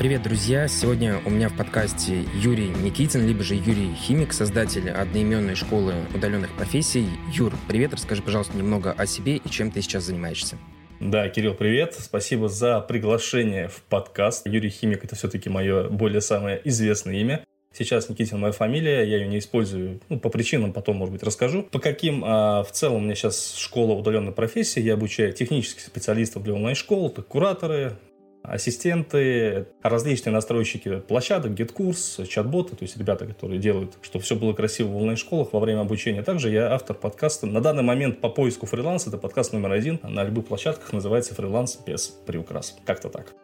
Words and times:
Привет, 0.00 0.22
друзья! 0.22 0.66
Сегодня 0.66 1.20
у 1.26 1.28
меня 1.28 1.50
в 1.50 1.56
подкасте 1.58 2.24
Юрий 2.34 2.68
Никитин, 2.68 3.26
либо 3.26 3.42
же 3.42 3.54
Юрий 3.54 3.92
Химик, 3.94 4.32
создатель 4.32 4.88
одноименной 4.88 5.54
школы 5.54 5.92
удаленных 6.14 6.56
профессий. 6.56 7.04
Юр, 7.34 7.52
привет, 7.68 7.92
расскажи, 7.92 8.22
пожалуйста, 8.22 8.56
немного 8.56 8.92
о 8.92 9.04
себе 9.04 9.36
и 9.36 9.50
чем 9.50 9.70
ты 9.70 9.82
сейчас 9.82 10.04
занимаешься. 10.04 10.56
Да, 11.00 11.28
Кирилл, 11.28 11.52
привет. 11.52 11.96
Спасибо 11.98 12.48
за 12.48 12.80
приглашение 12.80 13.68
в 13.68 13.82
подкаст. 13.90 14.46
Юрий 14.46 14.70
Химик– 14.70 15.04
это 15.04 15.16
все-таки 15.16 15.50
мое 15.50 15.90
более 15.90 16.22
самое 16.22 16.62
известное 16.64 17.16
имя. 17.16 17.44
Сейчас 17.74 18.08
Никитин 18.08 18.40
моя 18.40 18.54
фамилия, 18.54 19.04
я 19.04 19.18
ее 19.18 19.28
не 19.28 19.38
использую 19.38 20.00
ну, 20.08 20.18
по 20.18 20.30
причинам, 20.30 20.72
потом, 20.72 20.96
может 20.96 21.12
быть, 21.12 21.22
расскажу. 21.22 21.64
По 21.64 21.78
каким 21.78 22.24
а, 22.24 22.62
в 22.62 22.72
целом 22.72 22.96
у 22.96 23.00
меня 23.00 23.14
сейчас 23.14 23.54
школа 23.54 23.92
удаленной 23.92 24.32
профессии, 24.32 24.80
я 24.80 24.94
обучаю 24.94 25.34
технических 25.34 25.82
специалистов 25.82 26.42
для 26.42 26.54
онлайн-школ, 26.54 27.10
кураторы, 27.28 27.98
ассистенты, 28.42 29.66
различные 29.82 30.32
настройщики 30.32 31.00
площадок, 31.00 31.54
GetCourse, 31.54 32.20
чат-боты, 32.28 32.76
то 32.76 32.82
есть 32.82 32.96
ребята, 32.96 33.26
которые 33.26 33.60
делают, 33.60 33.94
чтобы 34.02 34.24
все 34.24 34.36
было 34.36 34.52
красиво 34.52 34.88
в 34.88 34.96
онлайн-школах 34.96 35.52
во 35.52 35.60
время 35.60 35.80
обучения. 35.80 36.22
Также 36.22 36.50
я 36.50 36.72
автор 36.72 36.96
подкаста. 36.96 37.46
На 37.46 37.60
данный 37.60 37.82
момент 37.82 38.20
по 38.20 38.28
поиску 38.28 38.66
фриланса, 38.66 39.10
это 39.10 39.18
подкаст 39.18 39.52
номер 39.52 39.72
один, 39.72 40.00
на 40.02 40.24
любых 40.24 40.46
площадках 40.46 40.92
называется 40.92 41.34
«Фриланс 41.34 41.78
без 41.86 42.08
приукрас». 42.08 42.76
Как-то 42.84 43.08
так. 43.08 43.34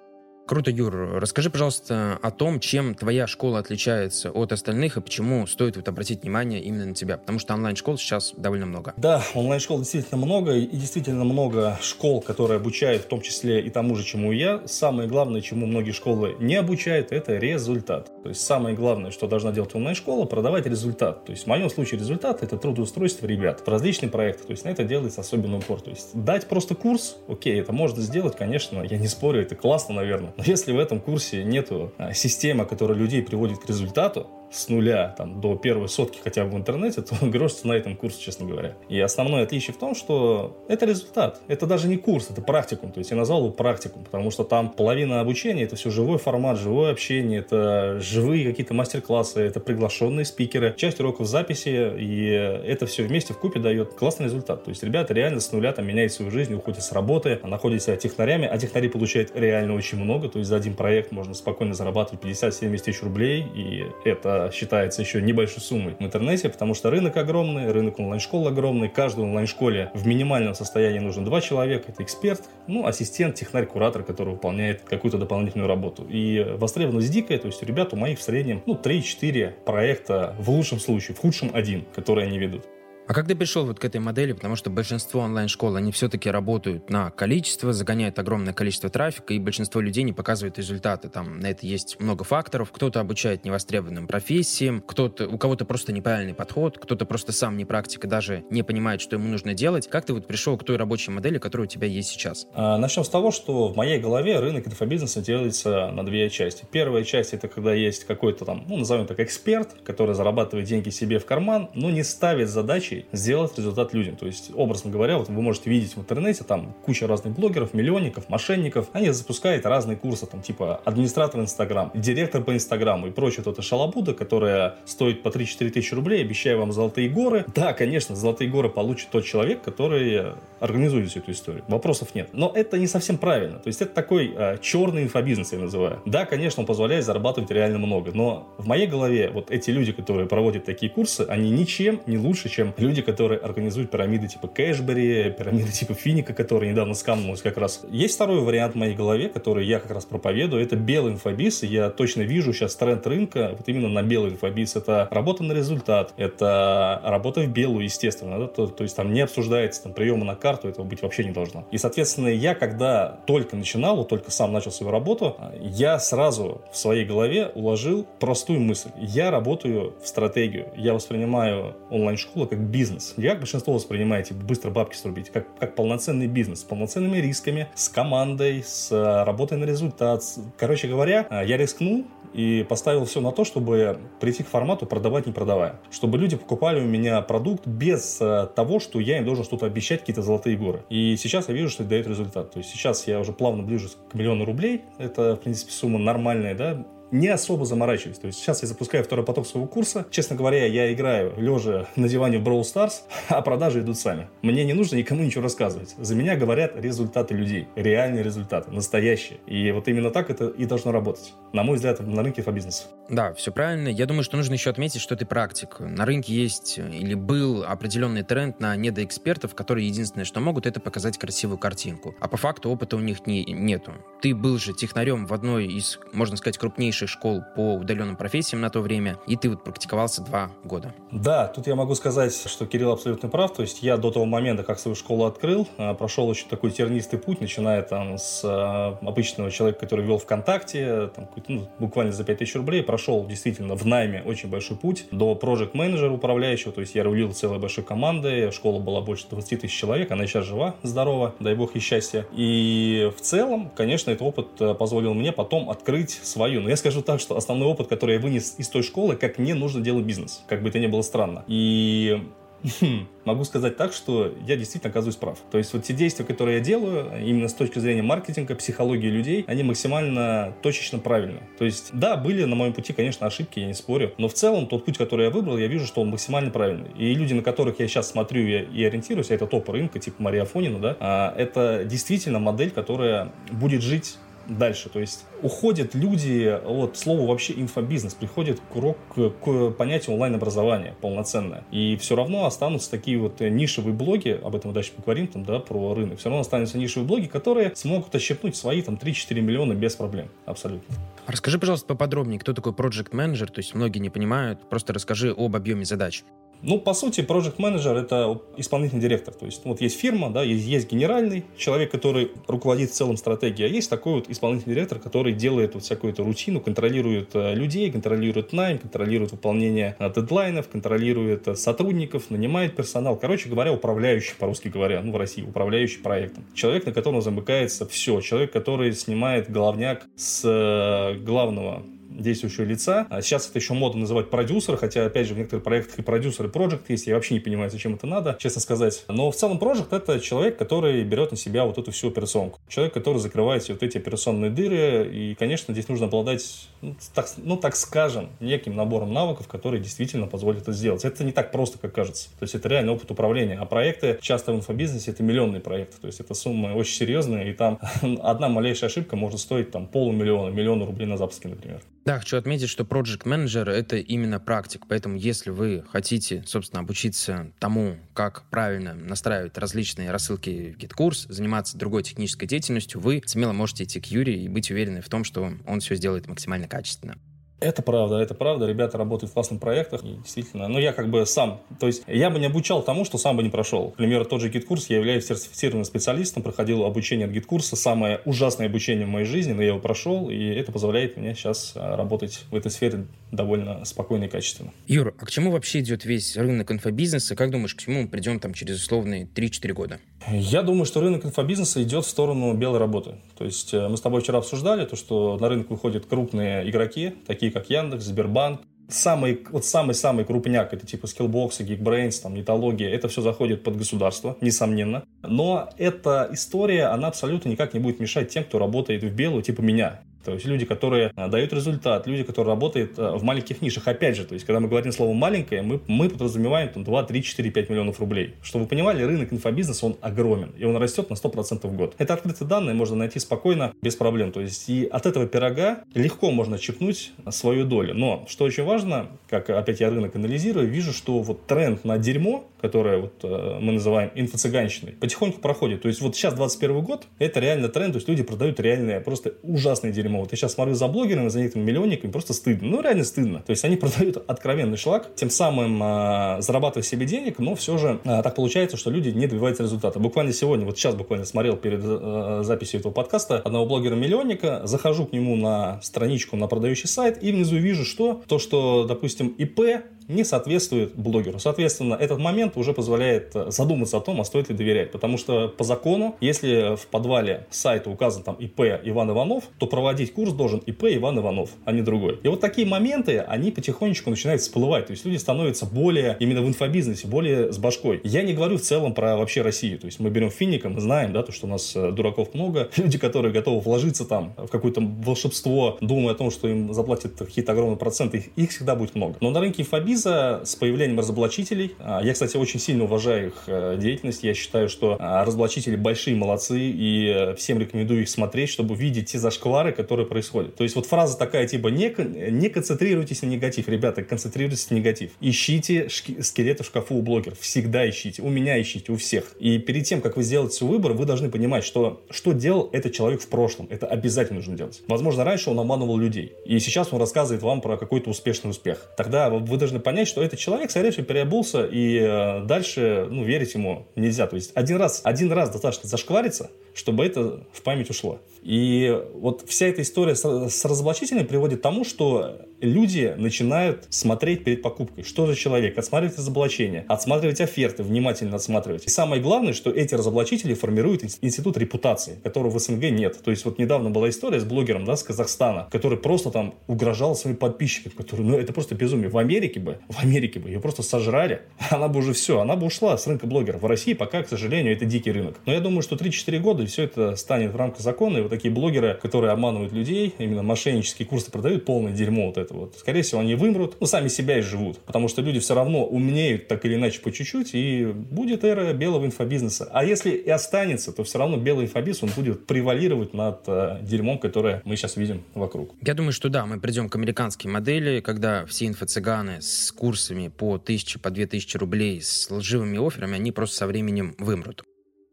Круто, 0.46 0.70
Юр. 0.70 1.18
Расскажи, 1.20 1.50
пожалуйста, 1.50 2.20
о 2.22 2.30
том, 2.30 2.60
чем 2.60 2.94
твоя 2.94 3.26
школа 3.26 3.58
отличается 3.58 4.30
от 4.30 4.52
остальных 4.52 4.96
и 4.96 5.00
почему 5.00 5.44
стоит 5.48 5.74
вот 5.76 5.88
обратить 5.88 6.22
внимание 6.22 6.62
именно 6.62 6.86
на 6.86 6.94
тебя. 6.94 7.18
Потому 7.18 7.40
что 7.40 7.54
онлайн-школ 7.54 7.98
сейчас 7.98 8.32
довольно 8.36 8.66
много. 8.66 8.94
Да, 8.96 9.24
онлайн-школ 9.34 9.80
действительно 9.80 10.24
много. 10.24 10.54
И 10.54 10.76
действительно 10.76 11.24
много 11.24 11.76
школ, 11.82 12.20
которые 12.20 12.58
обучают, 12.58 13.02
в 13.02 13.06
том 13.06 13.22
числе 13.22 13.60
и 13.60 13.70
тому 13.70 13.96
же, 13.96 14.04
чему 14.04 14.30
я. 14.30 14.62
Самое 14.66 15.08
главное, 15.08 15.40
чему 15.40 15.66
многие 15.66 15.90
школы 15.90 16.36
не 16.38 16.54
обучают, 16.54 17.10
это 17.10 17.36
результат. 17.36 18.08
То 18.26 18.30
есть 18.30 18.44
самое 18.44 18.74
главное, 18.74 19.12
что 19.12 19.28
должна 19.28 19.52
делать 19.52 19.72
онлайн-школа, 19.76 20.24
продавать 20.24 20.66
результат. 20.66 21.24
То 21.26 21.30
есть 21.30 21.44
в 21.44 21.46
моем 21.46 21.70
случае 21.70 22.00
результат– 22.00 22.42
это 22.42 22.56
трудоустройство 22.56 23.24
ребят 23.24 23.62
в 23.64 23.68
различные 23.68 24.10
проекты. 24.10 24.42
То 24.42 24.50
есть 24.50 24.64
на 24.64 24.70
это 24.70 24.82
делается 24.82 25.20
особенный 25.20 25.58
упор. 25.58 25.80
То 25.80 25.90
есть 25.90 26.08
дать 26.12 26.48
просто 26.48 26.74
курс, 26.74 27.18
окей, 27.28 27.60
это 27.60 27.72
можно 27.72 28.02
сделать, 28.02 28.34
конечно, 28.34 28.82
я 28.82 28.98
не 28.98 29.06
спорю, 29.06 29.42
это 29.42 29.54
классно, 29.54 29.94
наверное. 29.94 30.34
Но 30.36 30.42
если 30.44 30.72
в 30.72 30.78
этом 30.80 30.98
курсе 30.98 31.44
нету 31.44 31.92
а, 31.98 32.14
системы, 32.14 32.66
которая 32.66 32.98
людей 32.98 33.22
приводит 33.22 33.60
к 33.60 33.68
результату, 33.68 34.26
с 34.50 34.68
нуля 34.68 35.14
там, 35.16 35.40
до 35.40 35.56
первой 35.56 35.88
сотки 35.88 36.18
хотя 36.22 36.44
бы 36.44 36.52
в 36.52 36.56
интернете, 36.56 37.02
то 37.02 37.14
грош 37.26 37.64
на 37.64 37.72
этом 37.72 37.96
курсе, 37.96 38.20
честно 38.20 38.46
говоря. 38.46 38.76
И 38.88 38.98
основное 39.00 39.42
отличие 39.42 39.74
в 39.74 39.78
том, 39.78 39.94
что 39.94 40.64
это 40.68 40.86
результат. 40.86 41.40
Это 41.48 41.66
даже 41.66 41.88
не 41.88 41.96
курс, 41.96 42.30
это 42.30 42.40
практикум. 42.40 42.92
То 42.92 42.98
есть 42.98 43.10
я 43.10 43.16
назвал 43.16 43.40
его 43.40 43.50
практикум, 43.50 44.04
потому 44.04 44.30
что 44.30 44.44
там 44.44 44.70
половина 44.70 45.20
обучения 45.20 45.64
это 45.64 45.76
все 45.76 45.90
живой 45.90 46.18
формат, 46.18 46.58
живое 46.58 46.92
общение, 46.92 47.40
это 47.40 47.98
живые 48.00 48.48
какие-то 48.48 48.74
мастер-классы, 48.74 49.40
это 49.40 49.60
приглашенные 49.60 50.24
спикеры, 50.24 50.74
часть 50.76 51.00
уроков 51.00 51.26
записи, 51.26 51.92
и 51.98 52.26
это 52.28 52.86
все 52.86 53.04
вместе 53.04 53.34
в 53.34 53.38
купе 53.38 53.60
дает 53.60 53.94
классный 53.94 54.26
результат. 54.26 54.64
То 54.64 54.70
есть 54.70 54.82
ребята 54.82 55.14
реально 55.14 55.40
с 55.40 55.52
нуля 55.52 55.72
там 55.72 55.86
меняют 55.86 56.12
свою 56.12 56.30
жизнь, 56.30 56.54
уходят 56.54 56.82
с 56.82 56.92
работы, 56.92 57.40
находят 57.42 57.82
себя 57.82 57.96
технарями, 57.96 58.46
а 58.46 58.56
технари 58.58 58.88
получают 58.88 59.32
реально 59.34 59.74
очень 59.74 59.98
много. 59.98 60.28
То 60.28 60.38
есть 60.38 60.48
за 60.48 60.56
один 60.56 60.74
проект 60.74 61.12
можно 61.12 61.34
спокойно 61.34 61.74
зарабатывать 61.74 62.24
50-70 62.24 62.78
тысяч 62.78 63.02
рублей, 63.02 63.46
и 63.54 63.84
это 64.04 64.35
считается 64.52 65.02
еще 65.02 65.20
небольшой 65.20 65.60
суммой 65.60 65.94
в 65.98 66.02
интернете, 66.02 66.48
потому 66.48 66.74
что 66.74 66.90
рынок 66.90 67.16
огромный, 67.16 67.70
рынок 67.70 67.98
онлайн-школ 67.98 68.48
огромный. 68.48 68.88
Каждой 68.88 69.24
онлайн-школе 69.24 69.90
в 69.94 70.06
минимальном 70.06 70.54
состоянии 70.54 70.98
нужно 70.98 71.24
два 71.24 71.40
человека. 71.40 71.86
Это 71.88 72.02
эксперт, 72.02 72.42
ну, 72.66 72.86
ассистент, 72.86 73.34
технарь, 73.34 73.66
куратор, 73.66 74.02
который 74.02 74.34
выполняет 74.34 74.82
какую-то 74.82 75.18
дополнительную 75.18 75.68
работу. 75.68 76.06
И 76.08 76.44
востребованность 76.56 77.10
дикая, 77.10 77.38
то 77.38 77.46
есть 77.46 77.62
ребят 77.62 77.92
у 77.92 77.96
моих 77.96 78.18
в 78.18 78.22
среднем, 78.22 78.62
ну, 78.66 78.74
3-4 78.74 79.52
проекта 79.64 80.34
в 80.38 80.50
лучшем 80.50 80.78
случае, 80.78 81.14
в 81.14 81.18
худшем 81.18 81.50
один, 81.52 81.84
которые 81.94 82.26
они 82.26 82.38
ведут. 82.38 82.64
А 83.08 83.14
как 83.14 83.28
ты 83.28 83.36
пришел 83.36 83.64
вот 83.64 83.78
к 83.78 83.84
этой 83.84 84.00
модели? 84.00 84.32
Потому 84.32 84.56
что 84.56 84.68
большинство 84.68 85.20
онлайн-школ, 85.20 85.76
они 85.76 85.92
все-таки 85.92 86.28
работают 86.28 86.90
на 86.90 87.10
количество, 87.10 87.72
загоняют 87.72 88.18
огромное 88.18 88.52
количество 88.52 88.90
трафика, 88.90 89.32
и 89.32 89.38
большинство 89.38 89.80
людей 89.80 90.02
не 90.02 90.12
показывают 90.12 90.58
результаты. 90.58 91.08
Там 91.08 91.38
на 91.38 91.46
это 91.46 91.64
есть 91.66 92.00
много 92.00 92.24
факторов. 92.24 92.72
Кто-то 92.72 92.98
обучает 92.98 93.44
невостребованным 93.44 94.08
профессиям, 94.08 94.82
кто-то, 94.84 95.28
у 95.28 95.38
кого-то 95.38 95.64
просто 95.64 95.92
неправильный 95.92 96.34
подход, 96.34 96.78
кто-то 96.78 97.06
просто 97.06 97.30
сам 97.30 97.56
не 97.56 97.64
практика, 97.64 98.08
даже 98.08 98.44
не 98.50 98.64
понимает, 98.64 99.00
что 99.00 99.14
ему 99.14 99.28
нужно 99.28 99.54
делать. 99.54 99.88
Как 99.88 100.04
ты 100.04 100.12
вот 100.12 100.26
пришел 100.26 100.58
к 100.58 100.64
той 100.64 100.76
рабочей 100.76 101.12
модели, 101.12 101.38
которая 101.38 101.68
у 101.68 101.70
тебя 101.70 101.86
есть 101.86 102.08
сейчас? 102.08 102.48
А, 102.54 102.76
начнем 102.76 103.04
с 103.04 103.08
того, 103.08 103.30
что 103.30 103.68
в 103.68 103.76
моей 103.76 104.00
голове 104.00 104.40
рынок 104.40 104.66
инфобизнеса 104.66 105.20
делится 105.20 105.92
на 105.92 106.04
две 106.04 106.28
части. 106.28 106.64
Первая 106.72 107.04
часть 107.04 107.34
это 107.34 107.46
когда 107.46 107.72
есть 107.72 108.04
какой-то 108.04 108.44
там, 108.44 108.64
ну, 108.66 108.78
назовем 108.78 109.06
так, 109.06 109.20
эксперт, 109.20 109.68
который 109.84 110.16
зарабатывает 110.16 110.66
деньги 110.66 110.90
себе 110.90 111.20
в 111.20 111.24
карман, 111.24 111.70
но 111.74 111.90
не 111.90 112.02
ставит 112.02 112.48
задачи 112.48 112.95
задачей 112.96 113.06
сделать 113.12 113.56
результат 113.56 113.92
людям. 113.92 114.16
То 114.16 114.26
есть, 114.26 114.50
образно 114.54 114.90
говоря, 114.90 115.18
вот 115.18 115.28
вы 115.28 115.42
можете 115.42 115.70
видеть 115.70 115.96
в 115.96 116.00
интернете 116.00 116.44
там 116.44 116.74
куча 116.84 117.06
разных 117.06 117.34
блогеров, 117.34 117.74
миллионников, 117.74 118.28
мошенников. 118.28 118.88
Они 118.92 119.10
запускают 119.10 119.66
разные 119.66 119.96
курсы, 119.96 120.26
там 120.26 120.42
типа 120.42 120.80
администратор 120.84 121.40
Инстаграм, 121.40 121.90
директор 121.94 122.42
по 122.42 122.52
Инстаграму 122.54 123.08
и 123.08 123.10
прочее. 123.10 123.42
Вот 123.44 123.52
это 123.52 123.62
шалобуда, 123.62 124.14
которая 124.14 124.76
стоит 124.84 125.22
по 125.22 125.28
3-4 125.28 125.70
тысячи 125.70 125.94
рублей, 125.94 126.22
обещаю 126.22 126.58
вам 126.58 126.72
золотые 126.72 127.08
горы. 127.08 127.44
Да, 127.54 127.72
конечно, 127.72 128.16
золотые 128.16 128.50
горы 128.50 128.68
получит 128.68 129.08
тот 129.10 129.24
человек, 129.24 129.62
который 129.62 130.32
организует 130.60 131.10
всю 131.10 131.20
эту 131.20 131.32
историю. 131.32 131.64
Вопросов 131.68 132.14
нет. 132.14 132.30
Но 132.32 132.52
это 132.54 132.78
не 132.78 132.86
совсем 132.86 133.18
правильно. 133.18 133.58
То 133.58 133.68
есть, 133.68 133.82
это 133.82 133.94
такой 133.94 134.32
э, 134.36 134.58
черный 134.60 135.02
инфобизнес, 135.02 135.52
я 135.52 135.58
называю. 135.58 136.00
Да, 136.06 136.24
конечно, 136.24 136.60
он 136.60 136.66
позволяет 136.66 137.04
зарабатывать 137.04 137.50
реально 137.50 137.78
много. 137.78 138.12
Но 138.12 138.48
в 138.58 138.66
моей 138.66 138.86
голове 138.86 139.30
вот 139.32 139.50
эти 139.50 139.70
люди, 139.70 139.92
которые 139.92 140.26
проводят 140.26 140.64
такие 140.64 140.90
курсы, 140.90 141.26
они 141.28 141.50
ничем 141.50 142.00
не 142.06 142.18
лучше, 142.18 142.48
чем 142.48 142.74
люди, 142.76 142.85
которые 143.02 143.38
организуют 143.40 143.90
пирамиды 143.90 144.28
типа 144.28 144.48
Кэшбери, 144.48 145.30
пирамиды 145.30 145.70
типа 145.72 145.94
Финика, 145.94 146.32
которые 146.34 146.72
недавно 146.72 146.94
скамнулись 146.94 147.42
как 147.42 147.56
раз. 147.58 147.82
Есть 147.90 148.14
второй 148.14 148.40
вариант 148.40 148.74
в 148.74 148.78
моей 148.78 148.94
голове, 148.94 149.28
который 149.28 149.66
я 149.66 149.80
как 149.80 149.90
раз 149.90 150.04
проповедую, 150.04 150.62
это 150.62 150.76
белый 150.76 151.14
инфобиз, 151.14 151.62
я 151.62 151.90
точно 151.90 152.22
вижу 152.22 152.52
сейчас 152.52 152.76
тренд 152.76 153.06
рынка 153.06 153.54
вот 153.56 153.68
именно 153.68 153.88
на 153.88 154.02
белый 154.02 154.32
инфобиз. 154.32 154.76
Это 154.76 155.08
работа 155.10 155.42
на 155.42 155.52
результат, 155.52 156.12
это 156.16 157.00
работа 157.04 157.40
в 157.40 157.48
белую, 157.48 157.84
естественно, 157.84 158.38
да? 158.38 158.46
то, 158.46 158.66
то 158.66 158.82
есть 158.82 158.96
там 158.96 159.12
не 159.12 159.20
обсуждается 159.20 159.84
там, 159.84 159.92
приемы 159.92 160.24
на 160.24 160.34
карту, 160.34 160.68
этого 160.68 160.84
быть 160.84 161.02
вообще 161.02 161.24
не 161.24 161.32
должно. 161.32 161.66
И, 161.70 161.78
соответственно, 161.78 162.28
я 162.28 162.54
когда 162.54 163.20
только 163.26 163.56
начинал, 163.56 163.96
вот 163.96 164.08
только 164.08 164.30
сам 164.30 164.52
начал 164.52 164.70
свою 164.70 164.92
работу, 164.92 165.36
я 165.60 165.98
сразу 165.98 166.62
в 166.72 166.76
своей 166.76 167.04
голове 167.04 167.50
уложил 167.54 168.06
простую 168.18 168.60
мысль. 168.60 168.90
Я 168.96 169.30
работаю 169.30 169.94
в 170.02 170.06
стратегию, 170.06 170.68
я 170.76 170.94
воспринимаю 170.94 171.74
онлайн-школу 171.90 172.46
как 172.46 172.60
бизнес. 172.76 173.14
Я, 173.16 173.30
как 173.30 173.40
большинство 173.40 173.72
воспринимаете, 173.72 174.34
быстро 174.34 174.70
бабки 174.70 174.96
срубить, 174.96 175.30
как, 175.30 175.46
как 175.58 175.74
полноценный 175.74 176.26
бизнес, 176.26 176.60
с 176.60 176.64
полноценными 176.64 177.16
рисками, 177.16 177.68
с 177.74 177.88
командой, 177.88 178.62
с 178.62 178.92
э, 178.92 179.24
работой 179.24 179.56
на 179.56 179.64
результат. 179.64 180.22
Короче 180.58 180.86
говоря, 180.86 181.26
э, 181.30 181.46
я 181.46 181.56
рискнул 181.56 182.04
и 182.34 182.66
поставил 182.68 183.06
все 183.06 183.22
на 183.22 183.32
то, 183.32 183.44
чтобы 183.44 183.98
прийти 184.20 184.42
к 184.42 184.48
формату 184.48 184.84
продавать 184.84 185.26
не 185.26 185.32
продавая. 185.32 185.80
Чтобы 185.90 186.18
люди 186.18 186.36
покупали 186.36 186.80
у 186.80 186.84
меня 186.84 187.22
продукт 187.22 187.66
без 187.66 188.18
э, 188.20 188.46
того, 188.54 188.78
что 188.78 189.00
я 189.00 189.18
им 189.18 189.24
должен 189.24 189.44
что-то 189.44 189.64
обещать, 189.64 190.00
какие-то 190.00 190.22
золотые 190.22 190.58
горы. 190.58 190.82
И 190.90 191.16
сейчас 191.16 191.48
я 191.48 191.54
вижу, 191.54 191.70
что 191.70 191.82
это 191.82 191.90
дает 191.90 192.06
результат. 192.06 192.50
То 192.50 192.58
есть 192.58 192.70
сейчас 192.70 193.06
я 193.06 193.20
уже 193.20 193.32
плавно 193.32 193.62
ближусь 193.62 193.96
к 194.10 194.14
миллиону 194.14 194.44
рублей. 194.44 194.82
Это, 194.98 195.36
в 195.36 195.40
принципе, 195.40 195.72
сумма 195.72 195.98
нормальная, 195.98 196.54
да, 196.54 196.84
не 197.10 197.28
особо 197.28 197.64
заморачиваюсь. 197.64 198.18
То 198.18 198.26
есть 198.26 198.38
сейчас 198.38 198.62
я 198.62 198.68
запускаю 198.68 199.04
второй 199.04 199.24
поток 199.24 199.46
своего 199.46 199.66
курса. 199.66 200.06
Честно 200.10 200.36
говоря, 200.36 200.66
я 200.66 200.92
играю 200.92 201.34
лежа 201.36 201.88
на 201.96 202.08
диване 202.08 202.38
в 202.38 202.42
Brawl 202.42 202.62
Stars, 202.62 203.02
а 203.28 203.42
продажи 203.42 203.80
идут 203.80 203.98
сами. 203.98 204.28
Мне 204.42 204.64
не 204.64 204.72
нужно 204.72 204.96
никому 204.96 205.22
ничего 205.22 205.42
рассказывать. 205.42 205.94
За 205.98 206.14
меня 206.14 206.36
говорят 206.36 206.72
результаты 206.76 207.34
людей. 207.34 207.68
Реальные 207.76 208.22
результаты, 208.22 208.70
настоящие. 208.70 209.38
И 209.46 209.70
вот 209.72 209.88
именно 209.88 210.10
так 210.10 210.30
это 210.30 210.48
и 210.48 210.64
должно 210.64 210.92
работать. 210.92 211.32
На 211.52 211.62
мой 211.62 211.76
взгляд, 211.76 212.00
на 212.00 212.22
рынке 212.22 212.40
инфобизнеса. 212.40 212.84
Да, 213.08 213.32
все 213.34 213.52
правильно. 213.52 213.88
Я 213.88 214.06
думаю, 214.06 214.24
что 214.24 214.36
нужно 214.36 214.54
еще 214.54 214.70
отметить, 214.70 215.00
что 215.00 215.16
ты 215.16 215.24
практик. 215.24 215.76
На 215.78 216.04
рынке 216.04 216.34
есть 216.34 216.78
или 216.78 217.14
был 217.14 217.64
определенный 217.64 218.22
тренд 218.22 218.60
на 218.60 218.76
недоэкспертов, 218.76 219.54
которые 219.54 219.86
единственное, 219.86 220.24
что 220.24 220.40
могут, 220.40 220.66
это 220.66 220.80
показать 220.80 221.18
красивую 221.18 221.58
картинку. 221.58 222.14
А 222.20 222.28
по 222.28 222.36
факту 222.36 222.70
опыта 222.70 222.96
у 222.96 223.00
них 223.00 223.26
не, 223.26 223.44
нету. 223.44 223.92
Ты 224.20 224.34
был 224.34 224.58
же 224.58 224.72
технарем 224.72 225.26
в 225.26 225.32
одной 225.32 225.66
из, 225.66 225.98
можно 226.12 226.36
сказать, 226.36 226.58
крупнейших 226.58 226.95
крупнейших 226.96 227.08
школ 227.08 227.44
по 227.54 227.74
удаленным 227.74 228.16
профессиям 228.16 228.60
на 228.60 228.70
то 228.70 228.80
время, 228.80 229.16
и 229.26 229.36
ты 229.36 229.50
вот 229.50 229.64
практиковался 229.64 230.22
два 230.22 230.50
года. 230.64 230.94
Да, 231.12 231.46
тут 231.48 231.66
я 231.66 231.74
могу 231.74 231.94
сказать, 231.94 232.34
что 232.34 232.66
Кирилл 232.66 232.92
абсолютно 232.92 233.28
прав. 233.28 233.52
То 233.52 233.62
есть 233.62 233.82
я 233.82 233.96
до 233.96 234.10
того 234.10 234.24
момента, 234.24 234.62
как 234.62 234.78
свою 234.78 234.94
школу 234.94 235.24
открыл, 235.24 235.68
э, 235.78 235.94
прошел 235.94 236.28
очень 236.28 236.48
такой 236.48 236.70
тернистый 236.70 237.18
путь, 237.18 237.40
начиная 237.40 237.82
там 237.82 238.18
с 238.18 238.42
э, 238.44 239.06
обычного 239.06 239.50
человека, 239.50 239.80
который 239.80 240.04
вел 240.04 240.18
ВКонтакте, 240.18 241.10
там, 241.14 241.28
ну, 241.48 241.68
буквально 241.78 242.12
за 242.12 242.24
5000 242.24 242.56
рублей, 242.56 242.82
прошел 242.82 243.26
действительно 243.26 243.74
в 243.74 243.86
найме 243.86 244.22
очень 244.24 244.48
большой 244.48 244.76
путь 244.76 245.06
до 245.10 245.34
проект 245.34 245.74
менеджера 245.74 246.12
управляющего, 246.12 246.72
то 246.72 246.80
есть 246.80 246.94
я 246.94 247.04
рулил 247.04 247.32
целой 247.32 247.58
большой 247.58 247.84
командой, 247.84 248.50
школа 248.52 248.80
была 248.80 249.00
больше 249.00 249.26
20 249.30 249.60
тысяч 249.60 249.76
человек, 249.76 250.10
она 250.10 250.26
сейчас 250.26 250.46
жива, 250.46 250.74
здорова, 250.82 251.34
дай 251.40 251.54
бог 251.54 251.74
ей 251.74 251.80
счастья. 251.80 252.26
И 252.32 253.10
в 253.16 253.20
целом, 253.20 253.70
конечно, 253.74 254.10
этот 254.10 254.22
опыт 254.22 254.48
э, 254.60 254.74
позволил 254.74 255.14
мне 255.14 255.32
потом 255.32 255.70
открыть 255.70 256.10
свою. 256.10 256.60
Но 256.60 256.68
я 256.68 256.76
скажу 256.86 257.02
так, 257.02 257.18
что 257.18 257.36
основной 257.36 257.66
опыт, 257.66 257.88
который 257.88 258.14
я 258.14 258.20
вынес 258.20 258.54
из 258.58 258.68
той 258.68 258.84
школы, 258.84 259.16
как 259.16 259.38
мне 259.38 259.54
нужно 259.54 259.80
делать 259.80 260.04
бизнес, 260.04 260.44
как 260.46 260.62
бы 260.62 260.68
это 260.68 260.78
ни 260.78 260.86
было 260.86 261.02
странно. 261.02 261.42
И 261.48 262.22
могу 263.24 263.42
сказать 263.42 263.76
так, 263.76 263.92
что 263.92 264.32
я 264.46 264.54
действительно 264.54 264.90
оказываюсь 264.90 265.16
прав. 265.16 265.40
То 265.50 265.58
есть 265.58 265.72
вот 265.72 265.82
те 265.82 265.92
действия, 265.94 266.24
которые 266.24 266.58
я 266.58 266.62
делаю, 266.62 267.10
именно 267.26 267.48
с 267.48 267.54
точки 267.54 267.80
зрения 267.80 268.02
маркетинга, 268.02 268.54
психологии 268.54 269.08
людей, 269.08 269.44
они 269.48 269.64
максимально 269.64 270.54
точечно 270.62 271.00
правильны. 271.00 271.40
То 271.58 271.64
есть, 271.64 271.90
да, 271.92 272.16
были 272.16 272.44
на 272.44 272.54
моем 272.54 272.72
пути, 272.72 272.92
конечно, 272.92 273.26
ошибки, 273.26 273.58
я 273.58 273.66
не 273.66 273.74
спорю, 273.74 274.14
но 274.16 274.28
в 274.28 274.34
целом 274.34 274.68
тот 274.68 274.84
путь, 274.84 274.96
который 274.96 275.24
я 275.24 275.30
выбрал, 275.30 275.58
я 275.58 275.66
вижу, 275.66 275.86
что 275.86 276.02
он 276.02 276.10
максимально 276.10 276.52
правильный. 276.52 276.90
И 276.96 277.12
люди, 277.14 277.34
на 277.34 277.42
которых 277.42 277.80
я 277.80 277.88
сейчас 277.88 278.08
смотрю 278.08 278.42
и 278.46 278.84
ориентируюсь, 278.84 279.32
а 279.32 279.34
это 279.34 279.48
топ 279.48 279.68
рынка, 279.70 279.98
типа 279.98 280.22
Мария 280.22 280.42
Афонина, 280.42 280.78
да, 280.78 280.96
а, 281.00 281.34
это 281.36 281.84
действительно 281.84 282.38
модель, 282.38 282.70
которая 282.70 283.32
будет 283.50 283.82
жить 283.82 284.18
дальше. 284.48 284.88
То 284.88 285.00
есть 285.00 285.24
уходят 285.42 285.94
люди 285.94 286.46
от 286.46 286.96
слова 286.96 287.26
вообще 287.26 287.54
инфобизнес, 287.54 288.14
приходит 288.14 288.60
к, 288.60 288.94
к, 289.14 289.30
к 289.30 289.70
понятию 289.72 290.14
онлайн-образования 290.14 290.94
полноценное. 291.00 291.64
И 291.70 291.96
все 291.96 292.16
равно 292.16 292.46
останутся 292.46 292.90
такие 292.90 293.18
вот 293.18 293.40
нишевые 293.40 293.94
блоги, 293.94 294.38
об 294.42 294.54
этом 294.54 294.70
мы 294.70 294.74
дальше 294.74 294.92
поговорим, 294.92 295.26
там, 295.28 295.44
да, 295.44 295.58
про 295.58 295.94
рынок, 295.94 296.18
все 296.18 296.28
равно 296.28 296.40
останутся 296.40 296.78
нишевые 296.78 297.06
блоги, 297.06 297.26
которые 297.26 297.74
смогут 297.74 298.14
ощипнуть 298.14 298.56
свои 298.56 298.82
там 298.82 298.94
3-4 298.94 299.40
миллиона 299.40 299.74
без 299.74 299.94
проблем, 299.94 300.28
абсолютно. 300.44 300.94
Расскажи, 301.26 301.58
пожалуйста, 301.58 301.86
поподробнее, 301.88 302.38
кто 302.38 302.52
такой 302.52 302.72
Project 302.72 303.10
Manager, 303.10 303.46
то 303.46 303.58
есть 303.58 303.74
многие 303.74 303.98
не 303.98 304.10
понимают, 304.10 304.68
просто 304.68 304.92
расскажи 304.92 305.34
об 305.36 305.56
объеме 305.56 305.84
задач. 305.84 306.24
Ну, 306.62 306.78
по 306.78 306.94
сути, 306.94 307.20
project 307.20 307.54
менеджер 307.58 307.96
это 307.96 308.40
исполнительный 308.56 309.02
директор. 309.02 309.34
То 309.34 309.46
есть, 309.46 309.62
вот 309.64 309.80
есть 309.80 309.98
фирма, 309.98 310.30
да, 310.30 310.42
есть, 310.42 310.66
есть 310.66 310.90
генеральный 310.90 311.44
человек, 311.56 311.90
который 311.90 312.32
руководит 312.46 312.92
целым 312.92 313.16
стратегией, 313.16 313.68
а 313.68 313.72
есть 313.72 313.90
такой 313.90 314.14
вот 314.14 314.30
исполнительный 314.30 314.74
директор, 314.74 314.98
который 314.98 315.32
делает 315.32 315.74
вот 315.74 315.84
всякую 315.84 316.12
эту 316.12 316.24
рутину, 316.24 316.60
контролирует 316.60 317.30
э, 317.34 317.54
людей, 317.54 317.90
контролирует 317.90 318.52
найм, 318.52 318.78
контролирует 318.78 319.32
выполнение 319.32 319.96
э, 319.98 320.12
дедлайнов, 320.12 320.68
контролирует 320.68 321.48
э, 321.48 321.54
сотрудников, 321.54 322.30
нанимает 322.30 322.74
персонал. 322.76 323.16
Короче 323.16 323.48
говоря, 323.48 323.72
управляющий, 323.72 324.34
по-русски 324.38 324.68
говоря, 324.68 325.02
ну, 325.02 325.12
в 325.12 325.16
России, 325.16 325.42
управляющий 325.42 325.98
проектом. 325.98 326.44
Человек, 326.54 326.86
на 326.86 326.92
котором 326.92 327.22
замыкается 327.22 327.86
все. 327.86 328.20
Человек, 328.20 328.52
который 328.52 328.92
снимает 328.92 329.50
головняк 329.50 330.06
с 330.16 331.16
главного 331.20 331.82
действующего 332.16 332.64
лица. 332.64 333.06
А 333.10 333.22
сейчас 333.22 333.48
это 333.48 333.58
еще 333.58 333.74
модно 333.74 334.00
называть 334.00 334.30
продюсер, 334.30 334.76
хотя, 334.76 335.06
опять 335.06 335.26
же, 335.26 335.34
в 335.34 335.38
некоторых 335.38 335.64
проектах 335.64 335.98
и 335.98 336.02
продюсер, 336.02 336.46
и 336.46 336.48
проект 336.48 336.90
есть. 336.90 337.06
Я 337.06 337.14
вообще 337.14 337.34
не 337.34 337.40
понимаю, 337.40 337.70
зачем 337.70 337.94
это 337.94 338.06
надо, 338.06 338.36
честно 338.38 338.60
сказать. 338.60 339.04
Но 339.08 339.30
в 339.30 339.36
целом 339.36 339.58
проект 339.58 339.92
это 339.92 340.20
человек, 340.20 340.56
который 340.56 341.02
берет 341.04 341.30
на 341.30 341.36
себя 341.36 341.64
вот 341.64 341.78
эту 341.78 341.90
всю 341.90 342.08
операционку. 342.08 342.58
Человек, 342.68 342.94
который 342.94 343.18
закрывает 343.18 343.62
все 343.62 343.74
вот 343.74 343.82
эти 343.82 343.98
операционные 343.98 344.50
дыры. 344.50 345.10
И, 345.12 345.34
конечно, 345.34 345.72
здесь 345.72 345.88
нужно 345.88 346.06
обладать, 346.06 346.68
ну 346.80 346.96
так, 347.14 347.28
ну, 347.36 347.56
так 347.56 347.76
скажем, 347.76 348.30
неким 348.40 348.76
набором 348.76 349.12
навыков, 349.12 349.48
которые 349.48 349.82
действительно 349.82 350.26
позволят 350.26 350.62
это 350.62 350.72
сделать. 350.72 351.04
Это 351.04 351.24
не 351.24 351.32
так 351.32 351.52
просто, 351.52 351.78
как 351.78 351.92
кажется. 351.92 352.30
То 352.38 352.44
есть 352.44 352.54
это 352.54 352.68
реально 352.68 352.92
опыт 352.92 353.10
управления. 353.10 353.58
А 353.58 353.66
проекты 353.66 354.18
часто 354.20 354.52
в 354.52 354.56
инфобизнесе 354.56 355.10
это 355.10 355.22
миллионные 355.22 355.60
проекты. 355.60 356.00
То 356.00 356.06
есть 356.06 356.20
это 356.20 356.34
суммы 356.34 356.74
очень 356.74 356.94
серьезные. 356.94 357.50
И 357.50 357.52
там 357.52 357.78
одна 358.22 358.48
малейшая 358.48 358.88
ошибка 358.90 359.16
может 359.16 359.40
стоить 359.40 359.70
там 359.70 359.86
полумиллиона, 359.86 360.50
миллиона 360.50 360.86
рублей 360.86 361.06
на 361.06 361.16
запуске, 361.16 361.48
например. 361.48 361.80
Да, 362.06 362.20
хочу 362.20 362.36
отметить, 362.36 362.68
что 362.68 362.84
Project 362.84 363.24
Manager— 363.24 363.64
это 363.68 363.96
именно 363.96 364.38
практик, 364.38 364.84
поэтому 364.88 365.16
если 365.16 365.50
вы 365.50 365.84
хотите, 365.90 366.44
собственно, 366.46 366.78
обучиться 366.78 367.50
тому, 367.58 367.96
как 368.14 368.48
правильно 368.48 368.94
настраивать 368.94 369.58
различные 369.58 370.12
рассылки 370.12 370.72
в 370.72 370.78
GetCourse, 370.78 371.26
заниматься 371.28 371.76
другой 371.76 372.04
технической 372.04 372.46
деятельностью, 372.46 373.00
вы 373.00 373.20
смело 373.26 373.52
можете 373.52 373.82
идти 373.82 374.00
к 374.00 374.06
Юрию 374.06 374.38
и 374.38 374.46
быть 374.46 374.70
уверены 374.70 375.00
в 375.00 375.08
том, 375.08 375.24
что 375.24 375.52
он 375.66 375.80
все 375.80 375.96
сделает 375.96 376.28
максимально 376.28 376.68
качественно. 376.68 377.18
Это 377.58 377.82
правда, 377.82 378.16
это 378.16 378.34
правда. 378.34 378.66
Ребята 378.66 378.98
работают 378.98 379.30
в 379.30 379.34
классных 379.34 379.60
проектах. 379.60 380.04
И 380.04 380.14
действительно, 380.16 380.68
ну 380.68 380.78
я 380.78 380.92
как 380.92 381.08
бы 381.08 381.24
сам, 381.24 381.60
то 381.80 381.86
есть 381.86 382.02
я 382.06 382.28
бы 382.30 382.38
не 382.38 382.46
обучал 382.46 382.82
тому, 382.82 383.04
что 383.04 383.16
сам 383.18 383.36
бы 383.36 383.42
не 383.42 383.48
прошел. 383.48 383.90
К 383.92 383.96
примеру, 383.96 384.24
тот 384.24 384.40
же 384.40 384.48
GetCourse, 384.50 384.90
я 384.90 384.96
являюсь 384.96 385.26
сертифицированным 385.26 385.84
специалистом, 385.84 386.42
проходил 386.42 386.84
обучение 386.84 387.26
от 387.26 387.32
GetCourse 387.32 387.68
а, 387.68 387.76
самое 387.76 388.20
ужасное 388.24 388.66
обучение 388.66 389.06
в 389.06 389.10
моей 389.10 389.26
жизни, 389.26 389.52
но 389.52 389.62
я 389.62 389.68
его 389.68 389.78
прошел, 389.78 390.28
и 390.28 390.36
это 390.36 390.70
позволяет 390.70 391.16
мне 391.16 391.34
сейчас 391.34 391.72
а, 391.76 391.96
работать 391.96 392.44
в 392.50 392.54
этой 392.54 392.70
сфере 392.70 393.06
довольно 393.32 393.84
спокойно 393.84 394.24
и 394.24 394.28
качественно. 394.28 394.72
Юр, 394.86 395.14
а 395.18 395.24
к 395.24 395.30
чему 395.30 395.50
вообще 395.50 395.80
идет 395.80 396.04
весь 396.04 396.36
рынок 396.36 396.70
инфобизнеса? 396.70 397.34
Как 397.36 397.50
думаешь, 397.50 397.74
к 397.74 397.78
чему 397.78 398.02
мы 398.02 398.08
придем 398.08 398.38
там 398.38 398.54
через 398.54 398.82
условные 398.82 399.24
3-4 399.24 399.72
года? 399.72 399.98
Я 400.28 400.62
думаю, 400.62 400.84
что 400.86 401.00
рынок 401.00 401.24
инфобизнеса 401.24 401.82
идет 401.82 402.04
в 402.04 402.08
сторону 402.08 402.52
белой 402.54 402.78
работы. 402.78 403.16
То 403.38 403.44
есть 403.44 403.72
э, 403.74 403.88
мы 403.88 403.96
с 403.96 404.00
тобой 404.00 404.20
вчера 404.20 404.38
обсуждали 404.38 404.84
то, 404.84 404.96
что 404.96 405.38
на 405.38 405.48
рынок 405.48 405.70
выходят 405.70 406.06
крупные 406.06 406.68
игроки, 406.68 407.14
такие 407.26 407.45
как 407.50 407.70
Яндекс, 407.70 408.04
Сбербанк, 408.04 408.60
самый, 408.88 409.44
вот 409.50 409.64
самый-самый 409.64 410.24
крупняк, 410.24 410.72
это 410.72 410.86
типа 410.86 411.06
Skillbox, 411.06 411.60
Geekbrains, 411.60 412.22
там, 412.22 412.34
Нетология, 412.34 412.88
это 412.88 413.08
все 413.08 413.22
заходит 413.22 413.62
под 413.62 413.76
государство, 413.76 414.36
несомненно. 414.40 415.04
Но 415.22 415.70
эта 415.76 416.28
история, 416.32 416.86
она 416.86 417.08
абсолютно 417.08 417.48
никак 417.48 417.74
не 417.74 417.80
будет 417.80 418.00
мешать 418.00 418.28
тем, 418.28 418.44
кто 418.44 418.58
работает 418.58 419.02
в 419.02 419.14
белую, 419.14 419.42
типа 419.42 419.60
меня. 419.60 420.02
То 420.26 420.34
есть 420.34 420.46
люди, 420.46 420.64
которые 420.64 421.12
а, 421.14 421.28
дают 421.28 421.52
результат, 421.52 422.06
люди, 422.06 422.24
которые 422.24 422.52
работают 422.52 422.98
а, 422.98 423.16
в 423.16 423.22
маленьких 423.22 423.62
нишах. 423.62 423.86
Опять 423.86 424.16
же, 424.16 424.24
то 424.24 424.34
есть, 424.34 424.44
когда 424.44 424.58
мы 424.58 424.68
говорим 424.68 424.92
слово 424.92 425.12
«маленькое», 425.12 425.62
мы, 425.62 425.80
мы 425.86 426.08
подразумеваем 426.08 426.68
там, 426.68 426.82
2, 426.82 427.02
3, 427.04 427.22
4, 427.22 427.50
5 427.50 427.70
миллионов 427.70 428.00
рублей. 428.00 428.34
Чтобы 428.42 428.64
вы 428.64 428.68
понимали, 428.68 429.02
рынок 429.02 429.32
инфобизнеса, 429.32 429.86
он 429.86 429.96
огромен, 430.00 430.52
и 430.58 430.64
он 430.64 430.76
растет 430.76 431.10
на 431.10 431.14
100% 431.14 431.66
в 431.66 431.76
год. 431.76 431.94
Это 431.98 432.14
открытые 432.14 432.48
данные 432.48 432.74
можно 432.74 432.96
найти 432.96 433.20
спокойно, 433.20 433.72
без 433.82 433.94
проблем. 433.94 434.32
То 434.32 434.40
есть, 434.40 434.68
и 434.68 434.84
от 434.84 435.06
этого 435.06 435.26
пирога 435.28 435.84
легко 435.94 436.32
можно 436.32 436.58
чипнуть 436.58 437.12
свою 437.30 437.64
долю. 437.64 437.94
Но, 437.94 438.26
что 438.28 438.44
очень 438.44 438.64
важно, 438.64 439.06
как 439.28 439.48
опять 439.48 439.78
я 439.78 439.90
рынок 439.90 440.16
анализирую, 440.16 440.68
вижу, 440.68 440.92
что 440.92 441.20
вот 441.20 441.46
тренд 441.46 441.84
на 441.84 441.98
дерьмо, 441.98 442.46
которое 442.60 442.98
вот, 442.98 443.20
э, 443.22 443.58
мы 443.60 443.74
называем 443.74 444.10
инфо-цыганщиной, 444.14 444.92
потихоньку 444.92 445.40
проходит. 445.40 445.82
То 445.82 445.88
есть, 445.88 446.00
вот 446.00 446.16
сейчас 446.16 446.34
21 446.34 446.80
год, 446.82 447.06
это 447.20 447.38
реально 447.38 447.68
тренд, 447.68 447.92
то 447.92 447.98
есть, 447.98 448.08
люди 448.08 448.24
продают 448.24 448.58
реальное, 448.58 449.00
просто 449.00 449.34
ужасное 449.42 449.92
дерьмо 449.92 450.15
по 450.16 450.22
Вот 450.22 450.32
я 450.32 450.36
сейчас 450.36 450.54
смотрю 450.54 450.74
за 450.74 450.88
блогерами, 450.88 451.28
за 451.28 451.40
некоторыми 451.40 451.68
миллионниками, 451.68 452.10
просто 452.10 452.32
стыдно. 452.32 452.68
Ну, 452.68 452.80
реально 452.80 453.04
стыдно. 453.04 453.42
То 453.46 453.50
есть 453.50 453.64
они 453.64 453.76
продают 453.86 454.22
откровенный 454.26 454.76
шлак, 454.76 455.14
тем 455.14 455.30
самым 455.30 455.82
э, 455.82 456.42
зарабатывая 456.42 456.82
себе 456.82 457.06
денег, 457.06 457.38
но 457.38 457.54
все 457.54 457.78
же 457.78 458.00
э, 458.04 458.22
так 458.22 458.34
получается, 458.34 458.76
что 458.76 458.90
люди 458.90 459.10
не 459.10 459.26
добиваются 459.26 459.62
результата. 459.62 459.98
Буквально 459.98 460.32
сегодня, 460.32 460.66
вот 460.66 460.78
сейчас 460.78 460.94
буквально 460.94 461.24
смотрел 461.24 461.56
перед 461.56 461.80
э, 461.82 462.40
записью 462.42 462.80
этого 462.80 462.92
подкаста 462.92 463.38
одного 463.38 463.66
блогера-миллионника, 463.66 464.62
захожу 464.64 465.06
к 465.06 465.12
нему 465.12 465.36
на 465.36 465.80
страничку 465.82 466.36
на 466.36 466.46
продающий 466.46 466.88
сайт 466.88 467.22
и 467.22 467.32
внизу 467.32 467.56
вижу, 467.56 467.84
что 467.84 468.22
то, 468.26 468.38
что, 468.38 468.84
допустим, 468.84 469.28
ИП 469.28 469.60
не 470.08 470.24
соответствует 470.24 470.94
блогеру. 470.94 471.38
Соответственно, 471.38 471.94
этот 471.94 472.18
момент 472.18 472.56
уже 472.56 472.72
позволяет 472.72 473.34
э, 473.34 473.50
задуматься 473.50 473.96
о 473.96 474.00
том, 474.00 474.20
а 474.20 474.24
стоит 474.24 474.48
ли 474.48 474.56
доверять. 474.56 474.92
Потому 474.92 475.18
что 475.18 475.48
по 475.48 475.64
закону, 475.64 476.16
если 476.20 476.76
в 476.76 476.86
подвале 476.86 477.46
сайта 477.50 477.90
указан 477.90 478.22
там 478.22 478.36
ИП 478.36 478.60
Иван 478.84 479.10
Иванов, 479.10 479.44
то 479.58 479.66
проводить 479.66 480.12
курс 480.12 480.32
должен 480.32 480.60
ИП 480.60 480.84
Иван 480.84 481.18
Иванов, 481.18 481.50
а 481.64 481.72
не 481.72 481.82
другой. 481.82 482.18
И 482.22 482.28
вот 482.28 482.40
такие 482.40 482.66
моменты, 482.66 483.18
они 483.18 483.50
потихонечку 483.50 484.10
начинают 484.10 484.42
всплывать. 484.42 484.86
То 484.86 484.92
есть 484.92 485.04
люди 485.04 485.16
становятся 485.16 485.66
более, 485.66 486.16
именно 486.20 486.42
в 486.42 486.48
инфобизнесе, 486.48 487.08
более 487.08 487.52
с 487.52 487.58
башкой. 487.58 488.00
Я 488.04 488.22
не 488.22 488.32
говорю 488.34 488.58
в 488.58 488.62
целом 488.62 488.94
про 488.94 489.16
вообще 489.16 489.42
Россию. 489.42 489.78
То 489.78 489.86
есть 489.86 490.00
мы 490.00 490.10
берем 490.10 490.30
финика, 490.30 490.68
мы 490.68 490.80
знаем, 490.80 491.12
да, 491.12 491.22
то, 491.22 491.32
что 491.32 491.46
у 491.46 491.50
нас 491.50 491.74
э, 491.74 491.90
дураков 491.92 492.34
много. 492.34 492.70
Люди, 492.76 492.98
которые 492.98 493.32
готовы 493.32 493.60
вложиться 493.60 494.04
там 494.04 494.34
в 494.36 494.48
какое-то 494.48 494.80
волшебство, 494.80 495.78
думая 495.80 496.14
о 496.14 496.16
том, 496.16 496.30
что 496.30 496.48
им 496.48 496.72
заплатят 496.72 497.14
какие-то 497.18 497.52
огромные 497.52 497.76
проценты, 497.76 498.18
их, 498.18 498.28
их 498.36 498.50
всегда 498.50 498.76
будет 498.76 498.94
много. 498.94 499.16
Но 499.20 499.30
на 499.30 499.40
рынке 499.40 499.62
инфобизнеса 499.62 499.95
криза 499.96 500.42
с 500.44 500.54
появлением 500.56 500.98
разоблачителей. 500.98 501.74
А, 501.78 502.02
я, 502.02 502.12
кстати, 502.12 502.36
очень 502.36 502.60
сильно 502.60 502.84
уважаю 502.84 503.28
их 503.28 503.44
э, 503.46 503.78
деятельность. 503.80 504.22
Я 504.24 504.34
считаю, 504.34 504.68
что 504.68 504.96
а, 504.98 505.24
разоблачители 505.24 505.74
большие 505.74 506.14
молодцы, 506.16 506.58
и 506.58 507.06
э, 507.08 507.34
всем 507.36 507.58
рекомендую 507.58 508.02
их 508.02 508.10
смотреть, 508.10 508.50
чтобы 508.50 508.74
видеть 508.74 509.10
те 509.12 509.18
зашквары, 509.18 509.72
которые 509.72 510.06
происходят. 510.06 510.54
То 510.54 510.64
есть 510.64 510.76
вот 510.76 510.84
фраза 510.84 511.16
такая 511.16 511.48
типа 511.48 511.68
«не, 511.68 511.94
не 512.30 512.50
концентрируйтесь 512.50 513.22
на 513.22 513.26
негатив». 513.26 513.68
Ребята, 513.68 514.02
концентрируйтесь 514.02 514.68
на 514.70 514.74
негатив. 514.74 515.12
Ищите 515.22 515.88
скелеты 515.88 516.62
в 516.62 516.66
шкафу 516.66 516.96
у 516.96 517.02
блогеров. 517.02 517.40
Всегда 517.40 517.88
ищите. 517.88 518.20
У 518.20 518.28
меня 518.28 518.60
ищите, 518.60 518.92
у 518.92 518.96
всех. 518.96 519.32
И 519.38 519.56
перед 519.58 519.84
тем, 519.84 520.02
как 520.02 520.18
вы 520.18 520.24
сделаете 520.24 520.66
выбор, 520.66 520.92
вы 520.92 521.06
должны 521.06 521.30
понимать, 521.30 521.64
что 521.64 522.02
что 522.10 522.32
делал 522.32 522.68
этот 522.72 522.92
человек 522.92 523.22
в 523.22 523.28
прошлом. 523.28 523.66
Это 523.70 523.86
обязательно 523.86 524.40
нужно 524.40 524.56
делать. 524.56 524.82
Возможно, 524.88 525.24
раньше 525.24 525.48
он 525.48 525.58
обманывал 525.58 525.96
людей. 525.96 526.34
И 526.44 526.58
сейчас 526.58 526.92
он 526.92 527.00
рассказывает 527.00 527.42
вам 527.42 527.62
про 527.62 527.78
какой-то 527.78 528.10
успешный 528.10 528.50
успех. 528.50 528.90
Тогда 528.96 529.30
вы 529.30 529.56
должны 529.56 529.80
понять, 529.86 530.08
что 530.08 530.20
этот 530.20 530.40
человек, 530.40 530.72
скорее 530.72 530.90
всего, 530.90 531.06
переобулся, 531.06 531.64
и 531.64 532.00
э, 532.00 532.44
дальше, 532.44 533.06
ну, 533.08 533.22
верить 533.22 533.54
ему 533.54 533.86
нельзя. 533.94 534.26
То 534.26 534.34
есть 534.34 534.50
один 534.56 534.78
раз, 534.78 535.00
один 535.04 535.30
раз 535.30 535.48
достаточно 535.48 535.88
зашквариться, 535.88 536.50
чтобы 536.74 537.06
это 537.06 537.46
в 537.52 537.62
память 537.62 537.88
ушло. 537.88 538.18
И 538.42 539.00
вот 539.14 539.44
вся 539.46 539.66
эта 539.66 539.82
история 539.82 540.16
с, 540.16 540.24
с 540.24 540.64
разоблачителями 540.64 541.22
приводит 541.22 541.60
к 541.60 541.62
тому, 541.62 541.84
что 541.84 542.48
люди 542.60 543.14
начинают 543.16 543.86
смотреть 543.90 544.44
перед 544.44 544.62
покупкой. 544.62 545.04
Что 545.04 545.26
за 545.26 545.34
человек? 545.34 545.76
Отсматривать 545.78 546.18
разоблачения, 546.18 546.84
отсматривать 546.88 547.40
оферты, 547.40 547.82
внимательно 547.82 548.36
отсматривать. 548.36 548.86
И 548.86 548.90
самое 548.90 549.20
главное, 549.22 549.52
что 549.52 549.70
эти 549.70 549.94
разоблачители 549.94 550.54
формируют 550.54 551.04
институт 551.04 551.56
репутации, 551.56 552.18
которого 552.22 552.50
в 552.50 552.58
СНГ 552.58 552.90
нет. 552.90 553.22
То 553.22 553.30
есть 553.30 553.44
вот 553.44 553.58
недавно 553.58 553.90
была 553.90 554.08
история 554.08 554.40
с 554.40 554.44
блогером 554.44 554.84
да, 554.84 554.96
с 554.96 555.02
Казахстана, 555.02 555.68
который 555.70 555.98
просто 555.98 556.30
там 556.30 556.54
угрожал 556.66 557.14
своим 557.14 557.36
подписчикам, 557.36 557.92
которые, 557.92 558.26
ну 558.26 558.38
это 558.38 558.52
просто 558.52 558.74
безумие. 558.74 559.08
В 559.08 559.18
Америке 559.18 559.60
бы, 559.60 559.78
в 559.88 560.02
Америке 560.02 560.40
бы 560.40 560.48
ее 560.48 560.60
просто 560.60 560.82
сожрали, 560.82 561.42
она 561.70 561.88
бы 561.88 561.98
уже 561.98 562.12
все, 562.12 562.40
она 562.40 562.56
бы 562.56 562.66
ушла 562.66 562.96
с 562.96 563.06
рынка 563.06 563.26
блогеров. 563.26 563.62
В 563.62 563.66
России 563.66 563.94
пока, 563.94 564.22
к 564.22 564.28
сожалению, 564.28 564.74
это 564.74 564.84
дикий 564.84 565.12
рынок. 565.12 565.36
Но 565.46 565.52
я 565.52 565.60
думаю, 565.60 565.82
что 565.82 565.96
3-4 565.96 566.38
года 566.38 566.62
и 566.62 566.66
все 566.66 566.84
это 566.84 567.16
станет 567.16 567.52
в 567.52 567.56
рамках 567.56 567.80
закона, 567.80 568.18
и 568.18 568.20
вот 568.22 568.30
такие 568.30 568.52
блогеры, 568.52 568.98
которые 569.00 569.32
обманывают 569.32 569.72
людей, 569.72 570.14
именно 570.18 570.42
мошеннические 570.42 571.06
курсы 571.06 571.30
продают, 571.30 571.64
полное 571.64 571.92
дерьмо 571.92 572.26
вот 572.26 572.38
это 572.38 572.45
вот. 572.50 572.76
Скорее 572.78 573.02
всего, 573.02 573.20
они 573.20 573.34
вымрут, 573.34 573.76
ну, 573.80 573.86
сами 573.86 574.08
себя 574.08 574.38
и 574.38 574.42
живут, 574.42 574.78
потому 574.78 575.08
что 575.08 575.22
люди 575.22 575.40
все 575.40 575.54
равно 575.54 575.84
умнеют 575.84 576.48
так 576.48 576.64
или 576.64 576.74
иначе 576.74 577.00
по 577.00 577.12
чуть-чуть, 577.12 577.50
и 577.54 577.84
будет 577.86 578.44
эра 578.44 578.72
белого 578.72 579.06
инфобизнеса. 579.06 579.68
А 579.72 579.84
если 579.84 580.10
и 580.10 580.30
останется, 580.30 580.92
то 580.92 581.04
все 581.04 581.18
равно 581.18 581.36
белый 581.36 581.66
инфобиз, 581.66 582.02
он 582.02 582.10
будет 582.14 582.46
превалировать 582.46 583.14
над 583.14 583.42
э, 583.46 583.78
дерьмом, 583.82 584.18
которое 584.18 584.62
мы 584.64 584.76
сейчас 584.76 584.96
видим 584.96 585.22
вокруг. 585.34 585.74
Я 585.82 585.94
думаю, 585.94 586.12
что 586.12 586.28
да, 586.28 586.46
мы 586.46 586.60
придем 586.60 586.88
к 586.88 586.96
американской 586.96 587.50
модели, 587.50 588.00
когда 588.00 588.46
все 588.46 588.66
инфо-цыганы 588.66 589.40
с 589.40 589.72
курсами 589.72 590.28
по 590.28 590.54
1000, 590.54 590.98
по 590.98 591.10
2000 591.10 591.56
рублей, 591.56 592.00
с 592.02 592.30
лживыми 592.30 592.84
офферами, 592.84 593.16
они 593.16 593.32
просто 593.32 593.56
со 593.56 593.66
временем 593.66 594.14
вымрут. 594.18 594.64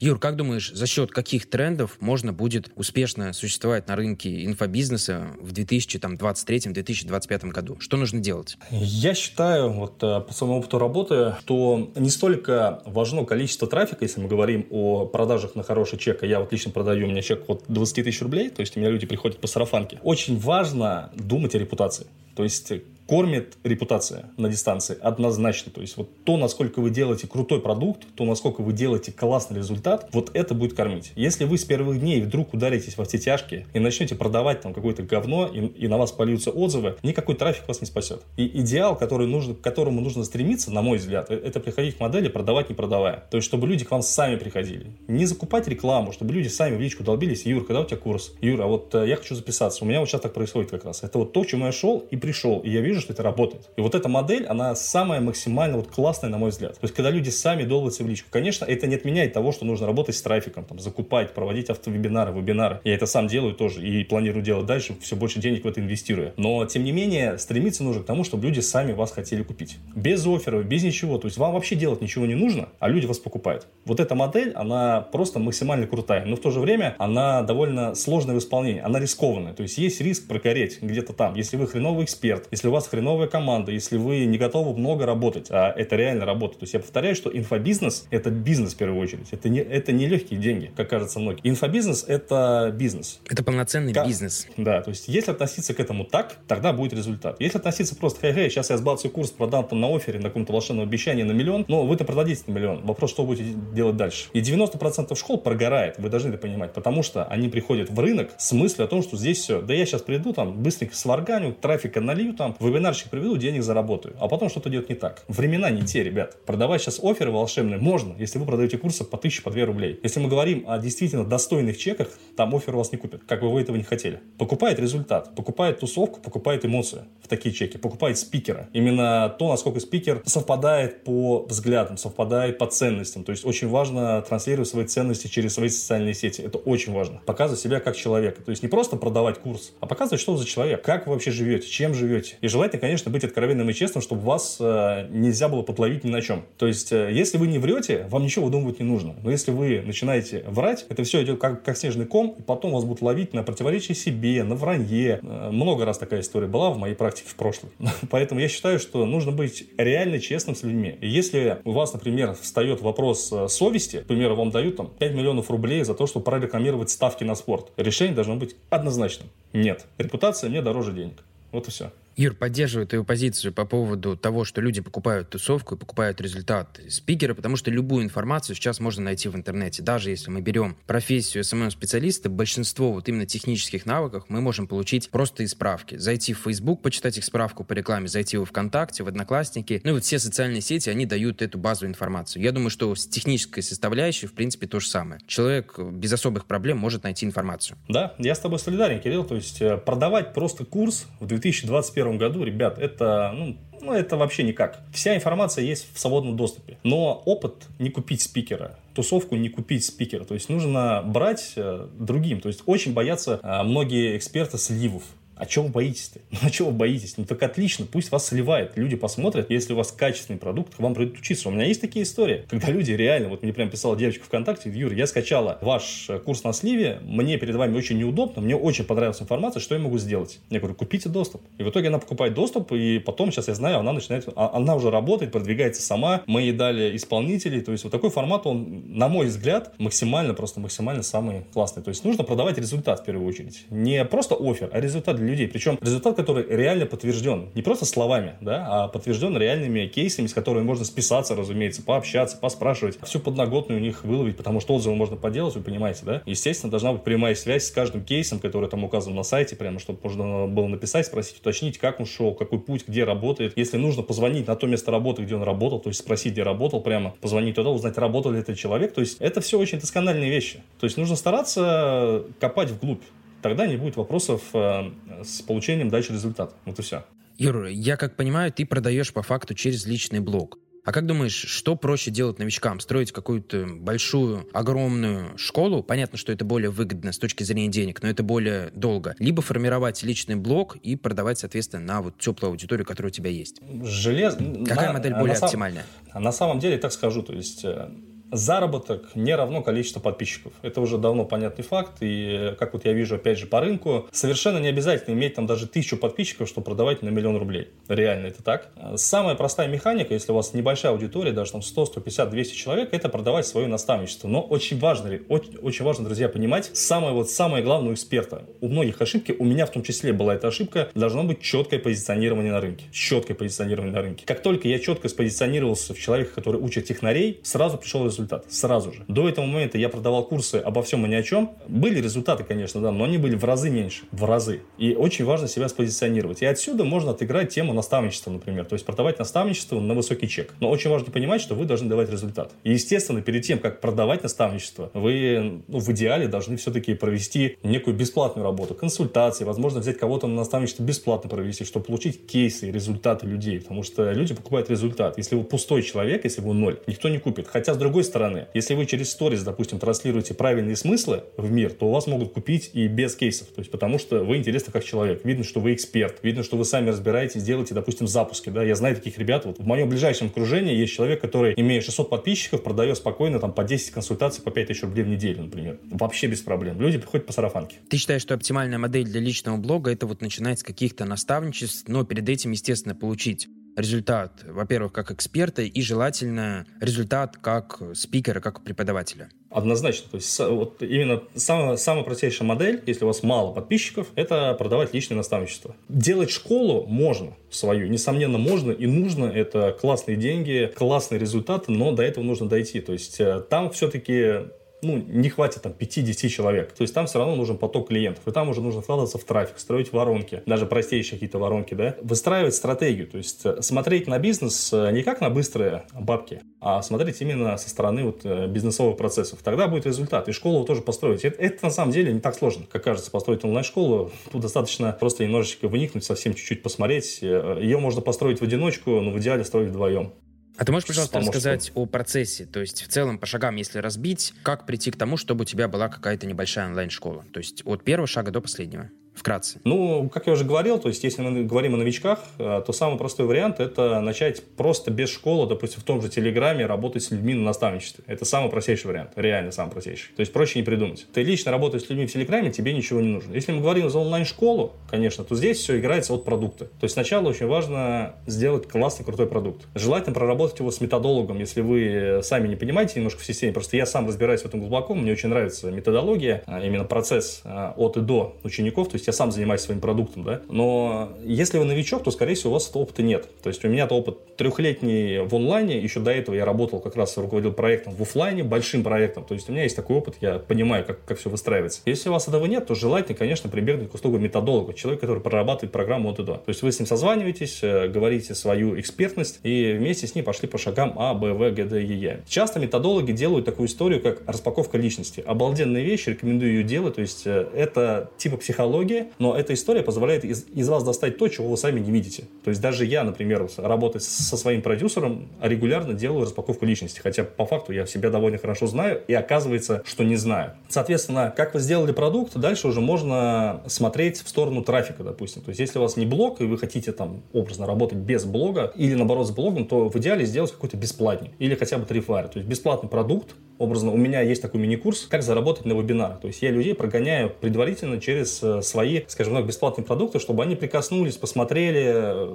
Юр, 0.03 0.19
как 0.19 0.35
думаешь, 0.35 0.69
за 0.73 0.85
счет 0.85 1.11
каких 1.11 1.49
трендов 1.49 1.95
можно 2.01 2.33
будет 2.33 2.69
успешно 2.75 3.31
существовать 3.31 3.87
на 3.87 3.95
рынке 3.95 4.43
инфобизнеса 4.43 5.27
в 5.39 5.53
2023-2025 5.53 7.47
году? 7.47 7.77
Что 7.79 7.95
нужно 7.95 8.19
делать? 8.19 8.57
Я 8.69 9.13
считаю, 9.13 9.71
вот 9.71 10.03
э, 10.03 10.19
по 10.19 10.33
своему 10.33 10.57
опыту 10.57 10.77
работы, 10.77 11.35
что 11.39 11.89
не 11.95 12.09
столько 12.09 12.81
важно 12.85 13.23
количество 13.23 13.65
трафика, 13.65 14.03
если 14.03 14.19
мы 14.19 14.27
говорим 14.27 14.67
о 14.71 15.05
продажах 15.05 15.55
на 15.55 15.63
хороший 15.63 15.97
чек, 15.97 16.21
а 16.21 16.25
я 16.25 16.41
вот 16.41 16.51
лично 16.51 16.73
продаю, 16.73 17.07
у 17.07 17.09
меня 17.09 17.21
чек 17.21 17.49
от 17.49 17.63
20 17.69 18.03
тысяч 18.03 18.21
рублей, 18.21 18.49
то 18.49 18.59
есть 18.59 18.75
у 18.75 18.81
меня 18.81 18.89
люди 18.89 19.05
приходят 19.05 19.39
по 19.39 19.47
сарафанке. 19.47 20.01
Очень 20.03 20.37
важно 20.37 21.11
думать 21.15 21.55
о 21.55 21.59
репутации. 21.59 22.07
То 22.35 22.43
есть 22.43 22.73
кормит 23.07 23.57
репутация 23.63 24.31
на 24.37 24.49
дистанции 24.49 24.97
однозначно. 25.01 25.71
То 25.71 25.81
есть 25.81 25.97
вот 25.97 26.09
то, 26.23 26.37
насколько 26.37 26.79
вы 26.79 26.89
делаете 26.89 27.27
крутой 27.27 27.61
продукт, 27.61 28.03
то, 28.15 28.25
насколько 28.25 28.61
вы 28.61 28.73
делаете 28.73 29.11
классный 29.11 29.57
результат, 29.57 30.09
вот 30.11 30.31
это 30.33 30.53
будет 30.53 30.73
кормить. 30.73 31.11
Если 31.15 31.45
вы 31.45 31.57
с 31.57 31.65
первых 31.65 31.99
дней 31.99 32.21
вдруг 32.21 32.53
ударитесь 32.53 32.97
во 32.97 33.05
все 33.05 33.17
тяжкие 33.17 33.67
и 33.73 33.79
начнете 33.79 34.15
продавать 34.15 34.61
там 34.61 34.73
какое-то 34.73 35.03
говно, 35.03 35.47
и, 35.47 35.65
и 35.67 35.87
на 35.87 35.97
вас 35.97 36.11
польются 36.11 36.51
отзывы, 36.51 36.97
никакой 37.03 37.35
трафик 37.35 37.67
вас 37.67 37.81
не 37.81 37.87
спасет. 37.87 38.23
И 38.37 38.45
идеал, 38.61 38.95
который 38.95 39.27
нужно, 39.27 39.55
к 39.55 39.61
которому 39.61 40.01
нужно 40.01 40.23
стремиться, 40.23 40.71
на 40.71 40.81
мой 40.81 40.97
взгляд, 40.97 41.29
э, 41.29 41.35
это 41.35 41.59
приходить 41.59 41.97
к 41.97 41.99
модели 41.99 42.27
продавать 42.27 42.69
не 42.69 42.75
продавая. 42.75 43.23
То 43.29 43.37
есть, 43.37 43.47
чтобы 43.47 43.67
люди 43.67 43.85
к 43.85 43.91
вам 43.91 44.01
сами 44.01 44.35
приходили. 44.35 44.87
Не 45.07 45.25
закупать 45.25 45.67
рекламу, 45.67 46.11
чтобы 46.11 46.33
люди 46.33 46.47
сами 46.47 46.75
в 46.75 46.81
личку 46.81 47.03
долбились. 47.03 47.45
Юр, 47.45 47.65
когда 47.65 47.81
у 47.81 47.85
тебя 47.85 47.97
курс? 47.97 48.33
Юра, 48.41 48.63
а 48.63 48.67
вот 48.67 48.93
э, 48.95 49.07
я 49.07 49.15
хочу 49.15 49.35
записаться. 49.35 49.83
У 49.83 49.87
меня 49.87 49.99
вот 49.99 50.09
сейчас 50.09 50.21
так 50.21 50.33
происходит 50.33 50.71
как 50.71 50.85
раз. 50.85 51.03
Это 51.03 51.17
вот 51.19 51.33
то, 51.33 51.43
к 51.43 51.47
чему 51.47 51.65
я 51.65 51.71
шел 51.71 51.99
и 52.09 52.17
пришел. 52.17 52.59
И 52.59 52.69
я 52.69 52.81
вижу, 52.81 52.92
что 53.01 53.13
это 53.13 53.23
работает. 53.23 53.69
И 53.77 53.81
вот 53.81 53.95
эта 53.95 54.09
модель, 54.09 54.45
она 54.45 54.75
самая 54.75 55.21
максимально 55.21 55.77
вот 55.77 55.87
классная, 55.87 56.29
на 56.29 56.37
мой 56.37 56.49
взгляд. 56.49 56.73
То 56.73 56.83
есть, 56.83 56.93
когда 56.93 57.09
люди 57.09 57.29
сами 57.29 57.63
долбятся 57.63 58.03
в 58.03 58.07
личку. 58.07 58.29
Конечно, 58.31 58.65
это 58.65 58.87
не 58.87 58.95
отменяет 58.95 59.33
того, 59.33 59.51
что 59.51 59.65
нужно 59.65 59.87
работать 59.87 60.15
с 60.15 60.21
трафиком, 60.21 60.65
там, 60.65 60.79
закупать, 60.79 61.33
проводить 61.33 61.69
автовебинары, 61.69 62.33
вебинары. 62.33 62.79
Я 62.83 62.95
это 62.95 63.05
сам 63.05 63.27
делаю 63.27 63.53
тоже 63.53 63.85
и 63.85 64.03
планирую 64.03 64.43
делать 64.43 64.65
дальше, 64.65 64.95
все 65.01 65.15
больше 65.15 65.39
денег 65.39 65.63
в 65.63 65.67
это 65.67 65.81
инвестируя. 65.81 66.33
Но, 66.37 66.65
тем 66.65 66.83
не 66.83 66.91
менее, 66.91 67.37
стремиться 67.37 67.83
нужно 67.83 68.03
к 68.03 68.05
тому, 68.05 68.23
чтобы 68.23 68.47
люди 68.47 68.59
сами 68.59 68.93
вас 68.93 69.11
хотели 69.11 69.43
купить. 69.43 69.77
Без 69.95 70.25
офферов, 70.25 70.65
без 70.65 70.83
ничего. 70.83 71.17
То 71.17 71.27
есть, 71.27 71.37
вам 71.37 71.53
вообще 71.53 71.75
делать 71.75 72.01
ничего 72.01 72.25
не 72.25 72.35
нужно, 72.35 72.69
а 72.79 72.89
люди 72.89 73.05
вас 73.05 73.19
покупают. 73.19 73.67
Вот 73.85 73.99
эта 73.99 74.15
модель, 74.15 74.51
она 74.53 75.01
просто 75.01 75.39
максимально 75.39 75.87
крутая. 75.87 76.25
Но 76.25 76.35
в 76.35 76.39
то 76.39 76.51
же 76.51 76.59
время 76.59 76.95
она 76.99 77.41
довольно 77.41 77.95
сложная 77.95 78.35
в 78.35 78.39
исполнении. 78.39 78.81
Она 78.81 78.99
рискованная. 78.99 79.53
То 79.53 79.63
есть, 79.63 79.77
есть 79.77 80.01
риск 80.01 80.27
прокореть 80.27 80.81
где-то 80.81 81.13
там. 81.13 81.35
Если 81.35 81.57
вы 81.57 81.67
хреновый 81.67 82.05
эксперт, 82.05 82.47
если 82.51 82.67
у 82.67 82.71
вас 82.71 82.82
хреновая 82.87 83.27
команда, 83.27 83.71
если 83.71 83.97
вы 83.97 84.25
не 84.25 84.37
готовы 84.37 84.77
много 84.77 85.05
работать, 85.05 85.47
а 85.49 85.73
это 85.75 85.95
реально 85.95 86.25
работа. 86.25 86.59
То 86.59 86.63
есть 86.63 86.73
я 86.73 86.79
повторяю, 86.79 87.15
что 87.15 87.35
инфобизнес– 87.35 88.07
это 88.11 88.29
бизнес 88.29 88.73
в 88.73 88.77
первую 88.77 89.01
очередь. 89.01 89.27
Это 89.31 89.49
не, 89.49 89.59
это 89.59 89.91
не 89.91 90.07
легкие 90.07 90.39
деньги, 90.39 90.71
как 90.75 90.89
кажется 90.89 91.19
многим. 91.19 91.41
Инфобизнес– 91.43 92.05
это 92.07 92.73
бизнес. 92.75 93.19
Это 93.29 93.43
полноценный 93.43 93.93
как, 93.93 94.07
бизнес. 94.07 94.47
Да, 94.57 94.81
то 94.81 94.89
есть 94.89 95.07
если 95.07 95.31
относиться 95.31 95.73
к 95.73 95.79
этому 95.79 96.05
так, 96.05 96.37
тогда 96.47 96.73
будет 96.73 96.93
результат. 96.93 97.37
Если 97.39 97.57
относиться 97.57 97.95
просто, 97.95 98.21
хей-хей, 98.21 98.49
сейчас 98.49 98.69
я 98.69 98.77
сбацаю 98.77 99.11
курс, 99.11 99.31
продам 99.31 99.67
там 99.67 99.81
на 99.81 99.95
офере, 99.95 100.19
на 100.19 100.29
каком-то 100.29 100.53
волшебном 100.53 100.85
обещании 100.85 101.23
на 101.23 101.31
миллион, 101.31 101.65
но 101.67 101.85
вы-то 101.85 102.05
продадите 102.05 102.43
на 102.47 102.53
миллион. 102.53 102.85
Вопрос, 102.85 103.11
что 103.11 103.25
будете 103.25 103.53
делать 103.73 103.97
дальше. 103.97 104.29
И 104.33 104.41
90% 104.41 105.15
школ 105.15 105.37
прогорает, 105.37 105.97
вы 105.97 106.09
должны 106.09 106.29
это 106.29 106.37
понимать, 106.37 106.73
потому 106.73 107.03
что 107.03 107.25
они 107.25 107.49
приходят 107.49 107.89
в 107.89 107.99
рынок 107.99 108.31
с 108.37 108.51
мыслью 108.51 108.85
о 108.85 108.87
том, 108.87 109.03
что 109.03 109.17
здесь 109.17 109.39
все, 109.39 109.61
да 109.61 109.73
я 109.73 109.85
сейчас 109.85 110.01
приду, 110.01 110.33
там, 110.33 110.61
быстренько 110.61 110.95
сварганю, 110.95 111.53
трафика 111.53 112.01
налью, 112.01 112.33
там, 112.33 112.55
вебинарчик 112.59 112.72
приведу, 112.79 113.23
приведу, 113.23 113.37
денег 113.37 113.63
заработаю. 113.63 114.15
А 114.19 114.27
потом 114.27 114.49
что-то 114.49 114.69
идет 114.69 114.89
не 114.89 114.95
так. 114.95 115.23
Времена 115.27 115.69
не 115.69 115.81
те, 115.83 116.03
ребят. 116.03 116.37
Продавать 116.45 116.81
сейчас 116.81 116.99
оферы 117.03 117.31
волшебные 117.31 117.79
можно, 117.79 118.15
если 118.19 118.39
вы 118.39 118.45
продаете 118.45 118.77
курсы 118.77 119.03
по 119.03 119.17
1000, 119.17 119.41
по 119.43 119.51
2 119.51 119.65
рублей. 119.65 119.99
Если 120.03 120.19
мы 120.19 120.29
говорим 120.29 120.65
о 120.67 120.77
действительно 120.77 121.25
достойных 121.25 121.77
чеках, 121.77 122.09
там 122.35 122.55
офер 122.55 122.75
вас 122.75 122.91
не 122.91 122.97
купят, 122.97 123.21
как 123.25 123.41
бы 123.41 123.51
вы 123.51 123.61
этого 123.61 123.75
не 123.75 123.83
хотели. 123.83 124.19
Покупает 124.37 124.79
результат, 124.79 125.35
покупает 125.35 125.79
тусовку, 125.79 126.19
покупает 126.19 126.65
эмоцию 126.65 127.05
в 127.21 127.27
такие 127.27 127.53
чеки, 127.53 127.77
покупает 127.77 128.17
спикера. 128.17 128.69
Именно 128.73 129.35
то, 129.37 129.49
насколько 129.49 129.79
спикер 129.79 130.21
совпадает 130.25 131.03
по 131.03 131.45
взглядам, 131.47 131.97
совпадает 131.97 132.57
по 132.57 132.67
ценностям. 132.67 133.23
То 133.23 133.31
есть 133.31 133.45
очень 133.45 133.67
важно 133.67 134.21
транслировать 134.21 134.67
свои 134.67 134.85
ценности 134.85 135.27
через 135.27 135.53
свои 135.53 135.69
социальные 135.69 136.13
сети. 136.13 136.41
Это 136.41 136.57
очень 136.57 136.93
важно. 136.93 137.21
Показывать 137.25 137.61
себя 137.61 137.79
как 137.79 137.95
человека. 137.95 138.41
То 138.41 138.51
есть 138.51 138.63
не 138.63 138.69
просто 138.69 138.97
продавать 138.97 139.39
курс, 139.39 139.73
а 139.79 139.85
показывать, 139.85 140.21
что 140.21 140.33
вы 140.33 140.39
за 140.39 140.45
человек, 140.45 140.81
как 140.83 141.07
вы 141.07 141.13
вообще 141.13 141.31
живете, 141.31 141.67
чем 141.67 141.93
живете. 141.93 142.37
И 142.41 142.47
желательно, 142.47 142.62
конечно, 142.69 143.11
быть 143.11 143.23
откровенным 143.23 143.69
и 143.69 143.73
честным, 143.73 144.01
чтобы 144.01 144.21
вас 144.21 144.57
э, 144.59 145.07
нельзя 145.09 145.49
было 145.49 145.61
подловить 145.61 146.03
ни 146.03 146.09
на 146.09 146.21
чем. 146.21 146.43
То 146.57 146.67
есть, 146.67 146.91
э, 146.91 147.11
если 147.11 147.37
вы 147.37 147.47
не 147.47 147.59
врете, 147.59 148.07
вам 148.09 148.23
ничего 148.23 148.45
выдумывать 148.45 148.79
не 148.79 148.85
нужно. 148.85 149.15
Но 149.23 149.31
если 149.31 149.51
вы 149.51 149.81
начинаете 149.85 150.43
врать, 150.47 150.85
это 150.89 151.03
все 151.03 151.23
идет 151.23 151.39
как, 151.39 151.63
как 151.63 151.77
снежный 151.77 152.05
ком, 152.05 152.35
и 152.37 152.41
потом 152.41 152.71
вас 152.71 152.83
будут 152.83 153.01
ловить 153.01 153.33
на 153.33 153.43
противоречии 153.43 153.93
себе, 153.93 154.43
на 154.43 154.55
вранье. 154.55 155.19
Э, 155.21 155.49
много 155.51 155.85
раз 155.85 155.97
такая 155.97 156.21
история 156.21 156.47
была 156.47 156.69
в 156.71 156.77
моей 156.77 156.95
практике 156.95 157.29
в 157.29 157.35
прошлом. 157.35 157.71
Поэтому 158.09 158.39
я 158.41 158.47
считаю, 158.47 158.79
что 158.79 159.05
нужно 159.05 159.31
быть 159.31 159.65
реально 159.77 160.19
честным 160.19 160.55
с 160.55 160.63
людьми. 160.63 160.97
И 161.01 161.07
если 161.07 161.59
у 161.63 161.71
вас, 161.71 161.93
например, 161.93 162.33
встает 162.33 162.81
вопрос 162.81 163.31
э, 163.31 163.47
совести, 163.47 163.97
к 163.97 164.05
примеру, 164.05 164.35
вам 164.35 164.51
дают 164.51 164.77
там 164.77 164.87
5 164.87 165.13
миллионов 165.13 165.49
рублей 165.49 165.83
за 165.83 165.93
то, 165.93 166.07
чтобы 166.07 166.25
прорекламировать 166.25 166.89
ставки 166.89 167.23
на 167.23 167.35
спорт, 167.35 167.71
решение 167.77 168.15
должно 168.15 168.35
быть 168.35 168.55
однозначным. 168.69 169.29
Нет. 169.53 169.85
Репутация 169.97 170.49
мне 170.49 170.61
дороже 170.61 170.91
денег. 170.93 171.23
Вот 171.51 171.67
и 171.67 171.71
все. 171.71 171.91
Юр, 172.15 172.35
поддерживаю 172.35 172.87
твою 172.87 173.03
позицию 173.03 173.53
по 173.53 173.65
поводу 173.65 174.15
того, 174.15 174.43
что 174.43 174.61
люди 174.61 174.81
покупают 174.81 175.29
тусовку 175.29 175.75
и 175.75 175.77
покупают 175.77 176.21
результат 176.21 176.79
спикера, 176.89 177.33
потому 177.33 177.55
что 177.55 177.71
любую 177.71 178.03
информацию 178.03 178.55
сейчас 178.55 178.79
можно 178.79 179.03
найти 179.03 179.29
в 179.29 179.35
интернете. 179.35 179.81
Даже 179.81 180.11
если 180.11 180.29
мы 180.29 180.41
берем 180.41 180.77
профессию 180.85 181.43
СММ-специалиста, 181.43 182.29
большинство 182.29 182.93
вот 182.93 183.09
именно 183.09 183.25
технических 183.25 183.85
навыков 183.85 184.25
мы 184.27 184.41
можем 184.41 184.67
получить 184.67 185.09
просто 185.09 185.43
из 185.43 185.51
справки. 185.51 185.97
Зайти 185.97 186.33
в 186.33 186.39
Facebook, 186.39 186.81
почитать 186.81 187.17
их 187.17 187.25
справку 187.25 187.63
по 187.63 187.73
рекламе, 187.73 188.07
зайти 188.07 188.37
в 188.37 188.45
ВКонтакте, 188.45 189.03
в 189.03 189.07
Одноклассники. 189.07 189.81
Ну 189.83 189.91
и 189.91 189.93
вот 189.93 190.03
все 190.03 190.19
социальные 190.19 190.61
сети, 190.61 190.89
они 190.89 191.05
дают 191.05 191.41
эту 191.41 191.57
базовую 191.57 191.89
информацию. 191.89 192.43
Я 192.43 192.51
думаю, 192.51 192.69
что 192.69 192.93
с 192.93 193.07
технической 193.07 193.63
составляющей, 193.63 194.27
в 194.27 194.33
принципе, 194.33 194.67
то 194.67 194.79
же 194.79 194.87
самое. 194.87 195.19
Человек 195.25 195.79
без 195.79 196.13
особых 196.13 196.45
проблем 196.45 196.77
может 196.77 197.03
найти 197.03 197.25
информацию. 197.25 197.77
Да, 197.89 198.13
я 198.19 198.35
с 198.35 198.39
тобой 198.39 198.59
солидарен, 198.59 198.99
Кирилл. 198.99 199.23
То 199.23 199.35
есть 199.35 199.61
э, 199.61 199.77
продавать 199.77 200.33
просто 200.33 200.65
курс 200.65 201.07
в 201.19 201.25
2021 201.25 202.02
первом 202.03 202.17
году, 202.17 202.43
ребят, 202.43 202.79
это, 202.79 203.33
ну, 203.35 203.55
ну, 203.81 203.93
это 203.93 204.17
вообще 204.17 204.43
никак. 204.43 204.79
Вся 204.93 205.15
информация 205.15 205.63
есть 205.63 205.87
в 205.93 205.99
свободном 205.99 206.35
доступе. 206.35 206.77
Но 206.83 207.21
опыт 207.25 207.53
не 207.79 207.89
купить 207.89 208.21
спикера 208.21 208.77
тусовку 208.93 209.35
не 209.35 209.49
купить 209.49 209.85
спикера. 209.85 210.23
То 210.23 210.33
есть 210.33 210.49
нужно 210.49 211.01
брать 211.05 211.53
э, 211.55 211.87
другим. 211.97 212.39
То 212.41 212.47
есть 212.47 212.63
очень 212.65 212.93
боятся 212.93 213.39
э, 213.41 213.63
многие 213.63 214.17
эксперты 214.17 214.57
сливов. 214.57 215.03
А 215.35 215.45
чего 215.45 215.65
вы 215.65 215.71
боитесь-то? 215.71 216.19
Ну, 216.31 216.39
а 216.41 216.49
чего 216.49 216.69
вы 216.69 216.75
боитесь? 216.75 217.17
Ну, 217.17 217.25
так 217.25 217.41
отлично, 217.43 217.85
пусть 217.85 218.11
вас 218.11 218.27
сливает. 218.27 218.73
Люди 218.75 218.95
посмотрят, 218.95 219.49
если 219.49 219.73
у 219.73 219.75
вас 219.75 219.91
качественный 219.91 220.39
продукт, 220.39 220.75
к 220.75 220.79
вам 220.79 220.93
придут 220.93 221.19
учиться. 221.19 221.49
У 221.49 221.51
меня 221.51 221.65
есть 221.65 221.81
такие 221.81 222.03
истории, 222.03 222.45
когда 222.49 222.71
люди 222.71 222.91
реально, 222.91 223.29
вот 223.29 223.43
мне 223.43 223.53
прям 223.53 223.69
писала 223.69 223.95
девочка 223.95 224.25
ВКонтакте, 224.25 224.69
Юр, 224.69 224.93
я 224.93 225.07
скачала 225.07 225.57
ваш 225.61 226.09
э, 226.09 226.19
курс 226.19 226.43
на 226.43 226.53
сливе, 226.53 226.99
мне 227.03 227.37
перед 227.37 227.55
вами 227.55 227.77
очень 227.77 227.97
неудобно, 227.97 228.41
мне 228.41 228.55
очень 228.55 228.85
понравилась 228.85 229.21
информация, 229.21 229.59
что 229.59 229.75
я 229.75 229.81
могу 229.81 229.97
сделать? 229.97 230.39
Я 230.49 230.59
говорю, 230.59 230.75
купите 230.75 231.09
доступ. 231.09 231.41
И 231.57 231.63
в 231.63 231.69
итоге 231.69 231.87
она 231.87 231.99
покупает 231.99 232.33
доступ, 232.33 232.71
и 232.71 232.99
потом, 232.99 233.31
сейчас 233.31 233.47
я 233.47 233.55
знаю, 233.55 233.79
она 233.79 233.93
начинает, 233.93 234.27
а, 234.35 234.51
она 234.53 234.75
уже 234.75 234.89
работает, 234.89 235.31
продвигается 235.31 235.81
сама, 235.81 236.23
мы 236.25 236.41
ей 236.41 236.51
дали 236.53 236.95
исполнителей, 236.95 237.61
то 237.61 237.71
есть 237.71 237.83
вот 237.83 237.91
такой 237.91 238.09
формат, 238.09 238.45
он, 238.45 238.83
на 238.87 239.07
мой 239.07 239.27
взгляд, 239.27 239.73
максимально, 239.77 240.33
просто 240.33 240.59
максимально 240.59 241.03
самый 241.03 241.45
классный. 241.53 241.83
То 241.83 241.89
есть 241.89 242.03
нужно 242.03 242.23
продавать 242.23 242.57
результат 242.57 243.01
в 243.01 243.05
первую 243.05 243.27
очередь. 243.27 243.65
Не 243.69 244.03
просто 244.05 244.35
офер, 244.35 244.69
а 244.71 244.79
результат 244.79 245.19
для 245.23 245.31
людей. 245.33 245.47
Причем 245.47 245.77
результат, 245.81 246.15
который 246.15 246.45
реально 246.47 246.85
подтвержден. 246.85 247.49
Не 247.55 247.61
просто 247.61 247.85
словами, 247.85 248.33
да, 248.41 248.65
а 248.69 248.87
подтвержден 248.87 249.37
реальными 249.37 249.87
кейсами, 249.87 250.27
с 250.27 250.33
которыми 250.33 250.63
можно 250.63 250.85
списаться, 250.85 251.35
разумеется, 251.35 251.81
пообщаться, 251.81 252.37
поспрашивать. 252.37 252.97
Всю 253.03 253.19
подноготную 253.19 253.79
у 253.79 253.83
них 253.83 254.03
выловить, 254.03 254.37
потому 254.37 254.59
что 254.59 254.75
отзывы 254.75 254.95
можно 254.95 255.15
поделать, 255.15 255.55
вы 255.55 255.61
понимаете, 255.61 256.01
да? 256.05 256.21
Естественно, 256.25 256.71
должна 256.71 256.93
быть 256.93 257.03
прямая 257.03 257.35
связь 257.35 257.65
с 257.65 257.71
каждым 257.71 258.03
кейсом, 258.03 258.39
который 258.39 258.69
там 258.69 258.83
указан 258.83 259.15
на 259.15 259.23
сайте, 259.23 259.55
прямо, 259.55 259.79
чтобы 259.79 259.99
можно 260.03 260.47
было 260.47 260.67
написать, 260.67 261.05
спросить, 261.05 261.39
уточнить, 261.39 261.77
как 261.77 261.99
он 261.99 262.05
шел, 262.05 262.33
какой 262.33 262.59
путь, 262.59 262.85
где 262.87 263.03
работает. 263.03 263.53
Если 263.55 263.77
нужно 263.77 264.03
позвонить 264.03 264.47
на 264.47 264.55
то 264.55 264.67
место 264.67 264.91
работы, 264.91 265.23
где 265.23 265.35
он 265.35 265.43
работал, 265.43 265.79
то 265.79 265.89
есть 265.89 265.99
спросить, 265.99 266.33
где 266.33 266.43
работал, 266.43 266.81
прямо 266.81 267.13
позвонить 267.21 267.55
туда, 267.55 267.69
узнать, 267.69 267.97
работал 267.97 268.31
ли 268.31 268.39
этот 268.39 268.57
человек. 268.57 268.93
То 268.93 269.01
есть 269.01 269.17
это 269.19 269.41
все 269.41 269.57
очень 269.59 269.79
доскональные 269.79 270.29
вещи. 270.29 270.61
То 270.79 270.85
есть 270.85 270.97
нужно 270.97 271.15
стараться 271.15 272.25
копать 272.39 272.69
вглубь 272.71 273.01
тогда 273.43 273.67
не 273.67 273.77
будет 273.77 273.97
вопросов 273.97 274.41
э, 274.53 274.91
с 275.23 275.41
получением 275.41 275.89
дальше 275.89 276.13
результата. 276.13 276.55
Вот 276.65 276.79
и 276.79 276.81
все. 276.81 277.03
Юр, 277.37 277.65
я 277.65 277.97
как 277.97 278.15
понимаю, 278.15 278.51
ты 278.51 278.65
продаешь 278.65 279.13
по 279.13 279.21
факту 279.21 279.53
через 279.53 279.85
личный 279.85 280.19
блог. 280.19 280.57
А 280.85 280.91
как 280.91 281.05
думаешь, 281.05 281.33
что 281.33 281.77
проще 281.77 282.11
делать 282.11 282.39
новичкам? 282.39 282.81
Строить 282.81 283.13
какую-то 283.13 283.67
большую, 283.79 284.49
огромную 284.53 285.37
школу? 285.37 285.81
Понятно, 285.81 286.17
что 286.17 286.33
это 286.33 286.43
более 286.43 286.71
выгодно 286.71 287.13
с 287.13 287.17
точки 287.17 287.43
зрения 287.43 287.69
денег, 287.69 288.03
но 288.03 288.09
это 288.09 288.21
более 288.21 288.69
долго. 288.75 289.15
Либо 289.17 289.41
формировать 289.41 290.03
личный 290.03 290.35
блог 290.35 290.75
и 290.75 290.97
продавать, 290.97 291.39
соответственно, 291.39 291.85
на 291.85 292.01
вот 292.01 292.17
теплую 292.17 292.51
аудиторию, 292.51 292.85
которая 292.85 293.11
у 293.11 293.13
тебя 293.13 293.29
есть. 293.29 293.61
Желез... 293.83 294.35
Какая 294.67 294.87
на, 294.87 294.93
модель 294.93 295.13
более 295.13 295.39
на 295.39 295.45
оптимальная? 295.45 295.85
На 296.13 296.33
самом 296.33 296.59
деле, 296.59 296.77
так 296.77 296.91
скажу, 296.91 297.23
то 297.23 297.31
есть 297.31 297.63
э, 297.63 297.89
заработок 298.33 299.15
не 299.15 299.35
равно 299.35 299.61
количество 299.61 299.99
подписчиков. 299.99 300.51
Это 300.61 300.81
уже 300.81 300.97
давно 300.97 301.25
понятный 301.25 301.63
факт. 301.63 301.97
И 302.01 302.55
как 302.59 302.73
вот 302.73 302.85
я 302.85 302.93
вижу, 302.93 303.15
опять 303.15 303.37
же, 303.37 303.45
по 303.45 303.61
рынку, 303.61 304.07
совершенно 304.11 304.57
не 304.57 304.67
обязательно 304.67 305.13
иметь 305.13 305.35
там 305.35 305.45
даже 305.45 305.67
тысячу 305.67 305.97
подписчиков, 305.97 306.49
чтобы 306.49 306.65
продавать 306.65 307.01
на 307.01 307.09
миллион 307.09 307.37
рублей. 307.37 307.69
Реально 307.87 308.27
это 308.27 308.43
так. 308.43 308.71
Самая 308.95 309.35
простая 309.35 309.67
механика, 309.67 310.13
если 310.13 310.31
у 310.31 310.35
вас 310.35 310.53
небольшая 310.53 310.91
аудитория, 310.91 311.31
даже 311.31 311.51
там 311.53 311.61
100, 311.61 311.85
150, 311.85 312.29
200 312.29 312.55
человек, 312.55 312.89
это 312.91 313.09
продавать 313.09 313.45
свое 313.45 313.67
наставничество. 313.67 314.27
Но 314.27 314.41
очень 314.41 314.79
важно, 314.79 315.19
очень, 315.29 315.57
очень 315.57 315.85
важно, 315.85 316.05
друзья, 316.05 316.27
понимать 316.27 316.71
самое 316.73 317.13
вот 317.13 317.29
самое 317.29 317.63
главное 317.63 317.91
у 317.91 317.93
эксперта. 317.93 318.45
У 318.61 318.67
многих 318.67 319.01
ошибки, 319.01 319.35
у 319.37 319.45
меня 319.45 319.65
в 319.65 319.71
том 319.71 319.83
числе 319.83 320.13
была 320.13 320.35
эта 320.35 320.47
ошибка, 320.47 320.89
должно 320.95 321.23
быть 321.23 321.41
четкое 321.41 321.79
позиционирование 321.79 322.51
на 322.51 322.61
рынке. 322.61 322.85
Четкое 322.91 323.37
позиционирование 323.37 323.93
на 323.93 324.01
рынке. 324.01 324.25
Как 324.25 324.41
только 324.41 324.67
я 324.67 324.79
четко 324.79 325.07
спозиционировался 325.07 325.93
в 325.93 325.99
человека, 325.99 326.31
который 326.35 326.59
учит 326.59 326.85
технарей, 326.85 327.39
сразу 327.43 327.77
пришел 327.77 328.05
результат 328.05 328.22
результат 328.23 328.45
сразу 328.49 328.91
же. 328.91 329.03
До 329.07 329.27
этого 329.27 329.45
момента 329.45 329.77
я 329.77 329.89
продавал 329.89 330.25
курсы 330.25 330.55
обо 330.55 330.81
всем 330.81 331.05
и 331.05 331.09
ни 331.09 331.15
о 331.15 331.23
чем. 331.23 331.51
Были 331.67 332.01
результаты, 332.01 332.43
конечно, 332.43 332.81
да, 332.81 332.91
но 332.91 333.03
они 333.03 333.17
были 333.17 333.35
в 333.35 333.43
разы 333.43 333.69
меньше, 333.69 334.03
в 334.11 334.23
разы. 334.25 334.61
И 334.77 334.95
очень 334.95 335.25
важно 335.25 335.47
себя 335.47 335.67
спозиционировать. 335.67 336.41
И 336.41 336.45
отсюда 336.45 336.83
можно 336.83 337.11
отыграть 337.11 337.49
тему 337.53 337.73
наставничества, 337.73 338.31
например. 338.31 338.65
То 338.65 338.73
есть 338.73 338.85
продавать 338.85 339.19
наставничество 339.19 339.79
на 339.79 339.93
высокий 339.93 340.27
чек. 340.27 340.53
Но 340.59 340.69
очень 340.69 340.89
важно 340.89 341.11
понимать, 341.11 341.41
что 341.41 341.55
вы 341.55 341.65
должны 341.65 341.89
давать 341.89 342.09
результат. 342.09 342.51
И, 342.63 342.71
естественно, 342.71 343.21
перед 343.21 343.43
тем, 343.43 343.59
как 343.59 343.81
продавать 343.81 344.23
наставничество, 344.23 344.89
вы 344.93 345.61
ну, 345.67 345.79
в 345.79 345.89
идеале 345.91 346.27
должны 346.27 346.57
все-таки 346.57 346.93
провести 346.93 347.57
некую 347.63 347.95
бесплатную 347.95 348.43
работу, 348.43 348.73
консультации, 348.73 349.43
возможно, 349.43 349.79
взять 349.79 349.97
кого-то 349.97 350.27
на 350.27 350.35
наставничество 350.35 350.83
бесплатно 350.83 351.29
провести, 351.29 351.65
чтобы 351.65 351.85
получить 351.85 352.25
кейсы 352.25 352.71
результаты 352.71 353.25
людей. 353.25 353.59
Потому 353.59 353.83
что 353.83 354.11
люди 354.11 354.33
покупают 354.33 354.69
результат. 354.69 355.17
Если 355.17 355.35
вы 355.35 355.43
пустой 355.43 355.83
человек, 355.83 356.23
если 356.23 356.41
вы 356.41 356.53
ноль, 356.53 356.79
никто 356.87 357.09
не 357.09 357.19
купит. 357.19 357.47
Хотя, 357.47 357.73
с 357.73 357.77
другой 357.77 358.02
стороны, 358.03 358.33
стороны, 358.33 358.47
если 358.53 358.73
вы 358.75 358.85
через 358.85 359.11
сторис, 359.11 359.43
допустим, 359.43 359.79
транслируете 359.79 360.33
правильные 360.33 360.75
смыслы 360.75 361.23
в 361.37 361.51
мир, 361.51 361.71
то 361.71 361.87
у 361.87 361.91
вас 361.91 362.07
могут 362.07 362.33
купить 362.33 362.71
и 362.73 362.87
без 362.87 363.15
кейсов. 363.15 363.47
То 363.47 363.59
есть 363.59 363.71
потому 363.71 363.99
что 363.99 364.23
вы 364.23 364.37
интересны 364.37 364.71
как 364.71 364.83
человек. 364.83 365.21
Видно, 365.23 365.43
что 365.43 365.59
вы 365.59 365.73
эксперт. 365.73 366.19
Видно, 366.23 366.43
что 366.43 366.57
вы 366.57 366.65
сами 366.65 366.89
разбираетесь, 366.89 367.43
делаете, 367.43 367.73
допустим, 367.73 368.07
запуски. 368.07 368.49
Да? 368.49 368.63
Я 368.63 368.75
знаю 368.75 368.95
таких 368.95 369.17
ребят. 369.17 369.45
Вот 369.45 369.59
в 369.59 369.65
моем 369.65 369.89
ближайшем 369.89 370.27
окружении 370.27 370.75
есть 370.75 370.93
человек, 370.93 371.21
который, 371.21 371.53
имея 371.57 371.81
600 371.81 372.09
подписчиков, 372.09 372.63
продает 372.63 372.97
спокойно 372.97 373.39
там 373.39 373.53
по 373.53 373.63
10 373.63 373.91
консультаций 373.91 374.43
по 374.43 374.51
5 374.51 374.67
тысяч 374.67 374.83
рублей 374.83 375.03
в 375.03 375.07
неделю, 375.07 375.43
например. 375.43 375.79
Вообще 375.89 376.27
без 376.27 376.41
проблем. 376.41 376.79
Люди 376.79 376.97
приходят 376.97 377.25
по 377.25 377.33
сарафанке. 377.33 377.77
Ты 377.89 377.97
считаешь, 377.97 378.21
что 378.21 378.33
оптимальная 378.33 378.77
модель 378.77 379.05
для 379.05 379.19
личного 379.19 379.57
блога 379.57 379.91
это 379.91 380.05
вот 380.05 380.21
начинать 380.21 380.59
с 380.59 380.63
каких-то 380.63 381.05
наставничеств, 381.05 381.87
но 381.87 382.03
перед 382.03 382.27
этим, 382.29 382.51
естественно, 382.51 382.95
получить 382.95 383.47
результат, 383.75 384.43
во-первых, 384.47 384.91
как 384.91 385.11
эксперта, 385.11 385.61
и 385.61 385.81
желательно 385.81 386.65
результат 386.79 387.37
как 387.37 387.81
спикера, 387.93 388.39
как 388.39 388.63
преподавателя. 388.63 389.29
Однозначно. 389.49 390.09
То 390.09 390.17
есть 390.17 390.39
вот 390.39 390.81
именно 390.81 391.21
самая, 391.35 391.77
самая 391.77 392.03
простейшая 392.03 392.47
модель, 392.47 392.81
если 392.87 393.03
у 393.03 393.07
вас 393.07 393.21
мало 393.21 393.53
подписчиков, 393.53 394.07
это 394.15 394.55
продавать 394.55 394.93
личное 394.95 395.15
наставничество. 395.15 395.75
Делать 395.89 396.31
школу 396.31 396.87
можно 396.87 397.35
свою. 397.51 397.87
Несомненно, 397.87 398.39
можно 398.39 398.71
и 398.71 398.87
нужно. 398.87 399.25
Это 399.25 399.77
классные 399.79 400.17
деньги, 400.17 400.71
классные 400.75 401.19
результаты, 401.19 401.71
но 401.71 401.91
до 401.91 402.01
этого 402.01 402.23
нужно 402.23 402.49
дойти. 402.49 402.81
То 402.81 402.93
есть 402.93 403.19
э, 403.19 403.41
там 403.47 403.69
все-таки 403.69 404.47
ну, 404.83 404.97
не 404.97 405.29
хватит 405.29 405.61
там 405.61 405.71
5-10 405.71 406.27
человек. 406.29 406.73
То 406.73 406.81
есть 406.81 406.93
там 406.93 407.07
все 407.07 407.19
равно 407.19 407.35
нужен 407.35 407.57
поток 407.57 407.87
клиентов. 407.87 408.27
И 408.27 408.31
там 408.31 408.49
уже 408.49 408.61
нужно 408.61 408.81
вкладываться 408.81 409.17
в 409.17 409.23
трафик, 409.23 409.57
строить 409.59 409.91
воронки, 409.93 410.43
даже 410.45 410.65
простейшие 410.65 411.13
какие-то 411.13 411.39
воронки, 411.39 411.73
да. 411.73 411.95
Выстраивать 412.01 412.55
стратегию, 412.55 413.07
то 413.07 413.17
есть 413.17 413.45
э, 413.45 413.61
смотреть 413.61 414.07
на 414.07 414.19
бизнес 414.19 414.71
э, 414.73 414.91
не 414.91 415.03
как 415.03 415.21
на 415.21 415.29
быстрые 415.29 415.83
бабки, 415.93 416.41
а 416.59 416.81
смотреть 416.81 417.21
именно 417.21 417.57
со 417.57 417.69
стороны 417.69 418.03
вот 418.03 418.21
э, 418.23 418.47
бизнесовых 418.47 418.97
процессов. 418.97 419.39
Тогда 419.43 419.67
будет 419.67 419.85
результат. 419.85 420.27
И 420.27 420.31
школу 420.31 420.65
тоже 420.65 420.81
построить. 420.81 421.23
Это, 421.25 421.41
это 421.41 421.65
на 421.65 421.71
самом 421.71 421.91
деле 421.91 422.13
не 422.13 422.19
так 422.19 422.35
сложно, 422.35 422.65
как 422.71 422.83
кажется, 422.83 423.09
построить 423.11 423.43
онлайн-школу. 423.43 424.11
Тут 424.31 424.41
достаточно 424.41 424.91
просто 424.91 425.23
немножечко 425.23 425.67
выникнуть, 425.67 426.03
совсем 426.03 426.33
чуть-чуть 426.33 426.61
посмотреть. 426.61 427.21
Ее 427.21 427.77
можно 427.77 428.01
построить 428.01 428.39
в 428.39 428.43
одиночку, 428.43 428.91
но 428.99 429.11
в 429.11 429.19
идеале 429.19 429.43
строить 429.43 429.69
вдвоем. 429.69 430.13
А 430.57 430.65
ты 430.65 430.71
можешь, 430.71 430.87
пожалуйста, 430.87 431.19
рассказать 431.19 431.71
о 431.73 431.85
процессе? 431.85 432.45
То 432.45 432.59
есть 432.59 432.83
в 432.83 432.87
целом 432.87 433.17
по 433.17 433.25
шагам, 433.25 433.55
если 433.55 433.79
разбить, 433.79 434.33
как 434.43 434.65
прийти 434.65 434.91
к 434.91 434.95
тому, 434.95 435.17
чтобы 435.17 435.43
у 435.43 435.45
тебя 435.45 435.67
была 435.67 435.89
какая-то 435.89 436.27
небольшая 436.27 436.67
онлайн-школа? 436.67 437.25
То 437.31 437.39
есть 437.39 437.63
от 437.65 437.83
первого 437.83 438.07
шага 438.07 438.31
до 438.31 438.41
последнего? 438.41 438.89
Вкратце. 439.15 439.59
Ну, 439.63 440.09
как 440.09 440.27
я 440.27 440.33
уже 440.33 440.43
говорил, 440.43 440.79
то 440.79 440.87
есть 440.87 441.03
если 441.03 441.21
мы 441.21 441.43
говорим 441.43 441.75
о 441.75 441.77
новичках, 441.77 442.19
э, 442.39 442.63
то 442.65 442.73
самый 442.73 442.97
простой 442.97 443.25
вариант 443.25 443.59
это 443.59 444.01
начать 444.01 444.43
просто 444.57 444.91
без 444.91 445.09
школы, 445.09 445.47
допустим, 445.47 445.81
в 445.81 445.83
том 445.83 446.01
же 446.01 446.09
Телеграме 446.09 446.65
работать 446.65 447.03
с 447.03 447.11
людьми 447.11 447.33
на 447.33 447.43
наставничестве. 447.43 448.03
Это 448.07 448.25
самый 448.25 448.49
простейший 448.49 448.89
вариант, 448.89 449.11
реально 449.15 449.51
самый 449.51 449.71
простейший. 449.71 450.13
То 450.15 450.21
есть 450.21 450.33
проще 450.33 450.59
не 450.59 450.65
придумать. 450.65 451.05
Ты 451.13 451.23
лично 451.23 451.51
работаешь 451.51 451.85
с 451.85 451.89
людьми 451.89 452.07
в 452.07 452.11
Телеграме, 452.11 452.51
тебе 452.51 452.73
ничего 452.73 453.01
не 453.01 453.09
нужно. 453.09 453.33
Если 453.33 453.51
мы 453.51 453.61
говорим 453.61 453.89
за 453.89 453.99
онлайн-школу, 453.99 454.73
конечно, 454.89 455.23
то 455.23 455.35
здесь 455.35 455.59
все 455.59 455.79
играется 455.79 456.13
от 456.13 456.25
продукта. 456.25 456.65
То 456.65 456.83
есть 456.83 456.93
сначала 456.93 457.29
очень 457.29 457.47
важно 457.47 458.15
сделать 458.25 458.67
классный, 458.67 459.05
крутой 459.05 459.27
продукт. 459.27 459.67
Желательно 459.75 460.13
проработать 460.13 460.59
его 460.59 460.71
с 460.71 460.81
методологом, 460.81 461.39
если 461.39 461.61
вы 461.61 462.21
сами 462.23 462.47
не 462.47 462.55
понимаете 462.55 462.93
немножко 462.95 463.21
в 463.21 463.25
системе. 463.25 463.53
Просто 463.53 463.77
я 463.77 463.85
сам 463.85 464.07
разбираюсь 464.07 464.41
в 464.41 464.45
этом 464.45 464.59
глубоко, 464.59 464.95
мне 464.95 465.11
очень 465.11 465.29
нравится 465.29 465.69
методология, 465.71 466.43
а 466.45 466.63
именно 466.65 466.83
процесс 466.83 467.41
а, 467.43 467.73
от 467.77 467.97
и 467.97 468.01
до 468.01 468.37
учеников, 468.43 468.89
то 468.89 468.95
есть 468.95 469.02
есть 469.03 469.07
я 469.07 469.13
сам 469.13 469.31
занимаюсь 469.31 469.61
своим 469.61 469.81
продуктом, 469.81 470.23
да. 470.23 470.41
Но 470.49 471.13
если 471.23 471.57
вы 471.57 471.65
новичок, 471.65 472.03
то, 472.03 472.11
скорее 472.11 472.35
всего, 472.35 472.51
у 472.51 472.53
вас 472.53 472.69
этого 472.69 472.83
опыта 472.83 473.03
нет. 473.03 473.27
То 473.41 473.49
есть 473.49 473.63
у 473.65 473.67
меня-то 473.67 473.95
опыт 473.95 474.35
трехлетний 474.37 475.19
в 475.19 475.35
онлайне, 475.35 475.79
еще 475.79 475.99
до 475.99 476.11
этого 476.11 476.35
я 476.35 476.45
работал 476.45 476.79
как 476.79 476.95
раз, 476.95 477.17
руководил 477.17 477.51
проектом 477.51 477.93
в 477.93 478.01
офлайне, 478.01 478.43
большим 478.43 478.83
проектом. 478.83 479.25
То 479.25 479.33
есть 479.33 479.49
у 479.49 479.51
меня 479.51 479.63
есть 479.63 479.75
такой 479.75 479.97
опыт, 479.97 480.15
я 480.21 480.39
понимаю, 480.39 480.85
как, 480.85 481.03
как 481.05 481.17
все 481.17 481.29
выстраивается. 481.29 481.81
Если 481.85 482.09
у 482.09 482.13
вас 482.13 482.27
этого 482.27 482.45
нет, 482.45 482.65
то 482.67 482.75
желательно, 482.75 483.17
конечно, 483.17 483.49
прибегнуть 483.49 483.91
к 483.91 483.93
услугам 483.93 484.23
методолога, 484.23 484.73
человек, 484.73 485.01
который 485.01 485.21
прорабатывает 485.21 485.71
программу 485.71 486.09
от 486.09 486.19
и 486.19 486.23
до. 486.23 486.35
То 486.35 486.49
есть 486.49 486.61
вы 486.61 486.71
с 486.71 486.79
ним 486.79 486.87
созваниваетесь, 486.87 487.59
э, 487.61 487.87
говорите 487.87 488.35
свою 488.35 488.79
экспертность 488.79 489.39
и 489.43 489.75
вместе 489.77 490.07
с 490.07 490.15
ним 490.15 490.23
пошли 490.23 490.47
по 490.47 490.57
шагам 490.57 490.93
А, 490.97 491.13
Б, 491.13 491.33
В, 491.33 491.51
Г, 491.51 491.65
Д, 491.65 491.81
Е, 491.81 491.95
Е. 491.95 492.21
Часто 492.27 492.59
методологи 492.59 493.11
делают 493.11 493.45
такую 493.45 493.67
историю, 493.67 494.01
как 494.01 494.21
распаковка 494.27 494.77
личности. 494.77 495.23
Обалденная 495.25 495.81
вещь, 495.81 496.07
рекомендую 496.07 496.53
ее 496.53 496.63
делать. 496.63 496.95
То 496.95 497.01
есть 497.01 497.23
э, 497.25 497.47
это 497.53 498.09
типа 498.17 498.37
психология, 498.37 498.92
технологии, 498.93 499.13
но 499.19 499.35
эта 499.35 499.53
история 499.53 499.83
позволяет 499.83 500.25
из, 500.25 500.45
из 500.53 500.69
вас 500.69 500.83
достать 500.83 501.17
то, 501.17 501.27
чего 501.27 501.49
вы 501.49 501.57
сами 501.57 501.79
не 501.79 501.91
видите. 501.91 502.25
То 502.43 502.49
есть 502.49 502.61
даже 502.61 502.85
я, 502.85 503.03
например, 503.03 503.49
работая 503.57 503.99
со 503.99 504.37
своим 504.37 504.61
продюсером, 504.61 505.29
регулярно 505.41 505.93
делаю 505.93 506.23
распаковку 506.23 506.65
личности, 506.65 506.99
хотя 506.99 507.23
по 507.23 507.45
факту 507.45 507.73
я 507.73 507.85
себя 507.85 508.09
довольно 508.09 508.37
хорошо 508.37 508.67
знаю, 508.67 509.01
и 509.07 509.13
оказывается, 509.13 509.81
что 509.85 510.03
не 510.03 510.15
знаю. 510.15 510.53
Соответственно, 510.69 511.33
как 511.35 511.53
вы 511.53 511.59
сделали 511.59 511.91
продукт, 511.91 512.35
дальше 512.35 512.67
уже 512.67 512.81
можно 512.81 513.61
смотреть 513.67 514.21
в 514.21 514.29
сторону 514.29 514.63
трафика, 514.63 515.03
допустим. 515.03 515.41
То 515.41 515.49
есть 515.49 515.59
если 515.59 515.79
у 515.79 515.81
вас 515.81 515.97
не 515.97 516.05
блог, 516.05 516.41
и 516.41 516.45
вы 516.45 516.57
хотите 516.57 516.91
там 516.91 517.23
образно 517.33 517.65
работать 517.65 517.97
без 517.97 518.25
блога, 518.25 518.71
или 518.75 518.95
наоборот 518.95 519.27
с 519.27 519.31
блогом, 519.31 519.65
то 519.65 519.89
в 519.89 519.95
идеале 519.97 520.25
сделать 520.25 520.51
какой-то 520.51 520.77
бесплатник, 520.77 521.31
или 521.39 521.55
хотя 521.55 521.77
бы 521.77 521.85
трифайр. 521.85 522.27
То 522.27 522.39
есть 522.39 522.49
бесплатный 522.49 522.89
продукт, 522.89 523.35
образно, 523.57 523.91
у 523.91 523.97
меня 523.97 524.21
есть 524.21 524.41
такой 524.41 524.59
мини-курс, 524.59 525.07
как 525.09 525.23
заработать 525.23 525.65
на 525.65 525.73
вебинарах. 525.73 526.19
То 526.19 526.27
есть 526.27 526.41
я 526.41 526.51
людей 526.51 526.75
прогоняю 526.75 527.29
предварительно 527.29 527.99
через 527.99 528.41
э, 528.43 528.61
свои, 528.83 529.01
скажем 529.07 529.35
так, 529.35 529.45
бесплатные 529.45 529.85
продукты, 529.85 530.19
чтобы 530.19 530.43
они 530.43 530.55
прикоснулись, 530.55 531.17
посмотрели, 531.17 532.27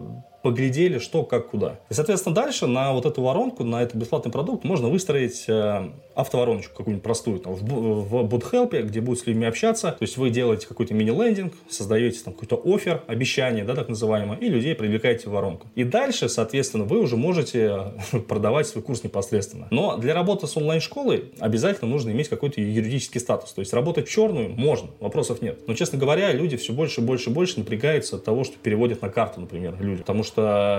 поглядели, 0.49 0.99
что, 0.99 1.25
как, 1.25 1.51
куда. 1.51 1.79
И, 1.91 1.95
соответственно, 1.95 2.35
дальше 2.35 2.67
на 2.67 2.95
вот 2.95 3.05
эту 3.05 3.21
воронку, 3.21 3.65
на 3.65 3.83
этот 3.83 3.97
бесплатный 3.97 4.33
продукт 4.33 4.65
можно 4.65 4.89
выстроить 4.89 5.45
э, 5.47 5.91
автовороночку 6.15 6.75
какую-нибудь 6.79 7.05
простую 7.05 7.39
там, 7.39 7.55
в, 7.55 7.63
в 7.63 8.25
BootHelp, 8.25 8.81
где 8.83 9.03
будут 9.03 9.21
с 9.21 9.27
людьми 9.27 9.45
общаться. 9.45 9.93
То 9.93 10.03
есть 10.03 10.17
вы 10.17 10.31
делаете 10.31 10.67
какой-то 10.67 10.95
мини-лендинг, 10.95 11.53
создаете 11.69 12.21
там 12.25 12.33
какой-то 12.33 12.61
офер, 12.65 13.03
обещание, 13.07 13.63
да, 13.65 13.75
так 13.75 13.91
называемое, 13.91 14.39
и 14.39 14.49
людей 14.49 14.75
привлекаете 14.75 15.29
в 15.29 15.33
воронку. 15.33 15.69
И 15.75 15.85
дальше, 15.85 16.31
соответственно, 16.31 16.85
вы 16.85 16.99
уже 16.99 17.19
можете 17.19 17.93
продавать 18.27 18.67
свой 18.67 18.83
курс 18.83 19.05
непосредственно. 19.05 19.69
Но 19.71 19.99
для 19.99 20.15
работы 20.15 20.47
с 20.47 20.57
онлайн-школой 20.57 21.33
обязательно 21.41 21.91
нужно 21.91 22.11
иметь 22.11 22.31
какой-то 22.31 22.61
юридический 22.61 23.21
статус. 23.21 23.53
То 23.53 23.61
есть 23.61 23.75
работать 23.75 24.09
черную 24.09 24.49
можно, 24.49 24.89
вопросов 25.01 25.43
нет. 25.43 25.61
Но, 25.67 25.75
честно 25.75 25.99
говоря, 25.99 26.33
люди 26.33 26.57
все 26.57 26.73
больше, 26.73 27.03
больше, 27.03 27.29
больше 27.29 27.59
напрягаются 27.59 28.17
от 28.17 28.25
того, 28.25 28.45
что 28.45 28.57
переводят 28.57 29.03
на 29.03 29.11
карту, 29.11 29.43
например, 29.43 29.77
люди. 29.79 29.99
Потому 29.99 30.25
что 30.25 30.38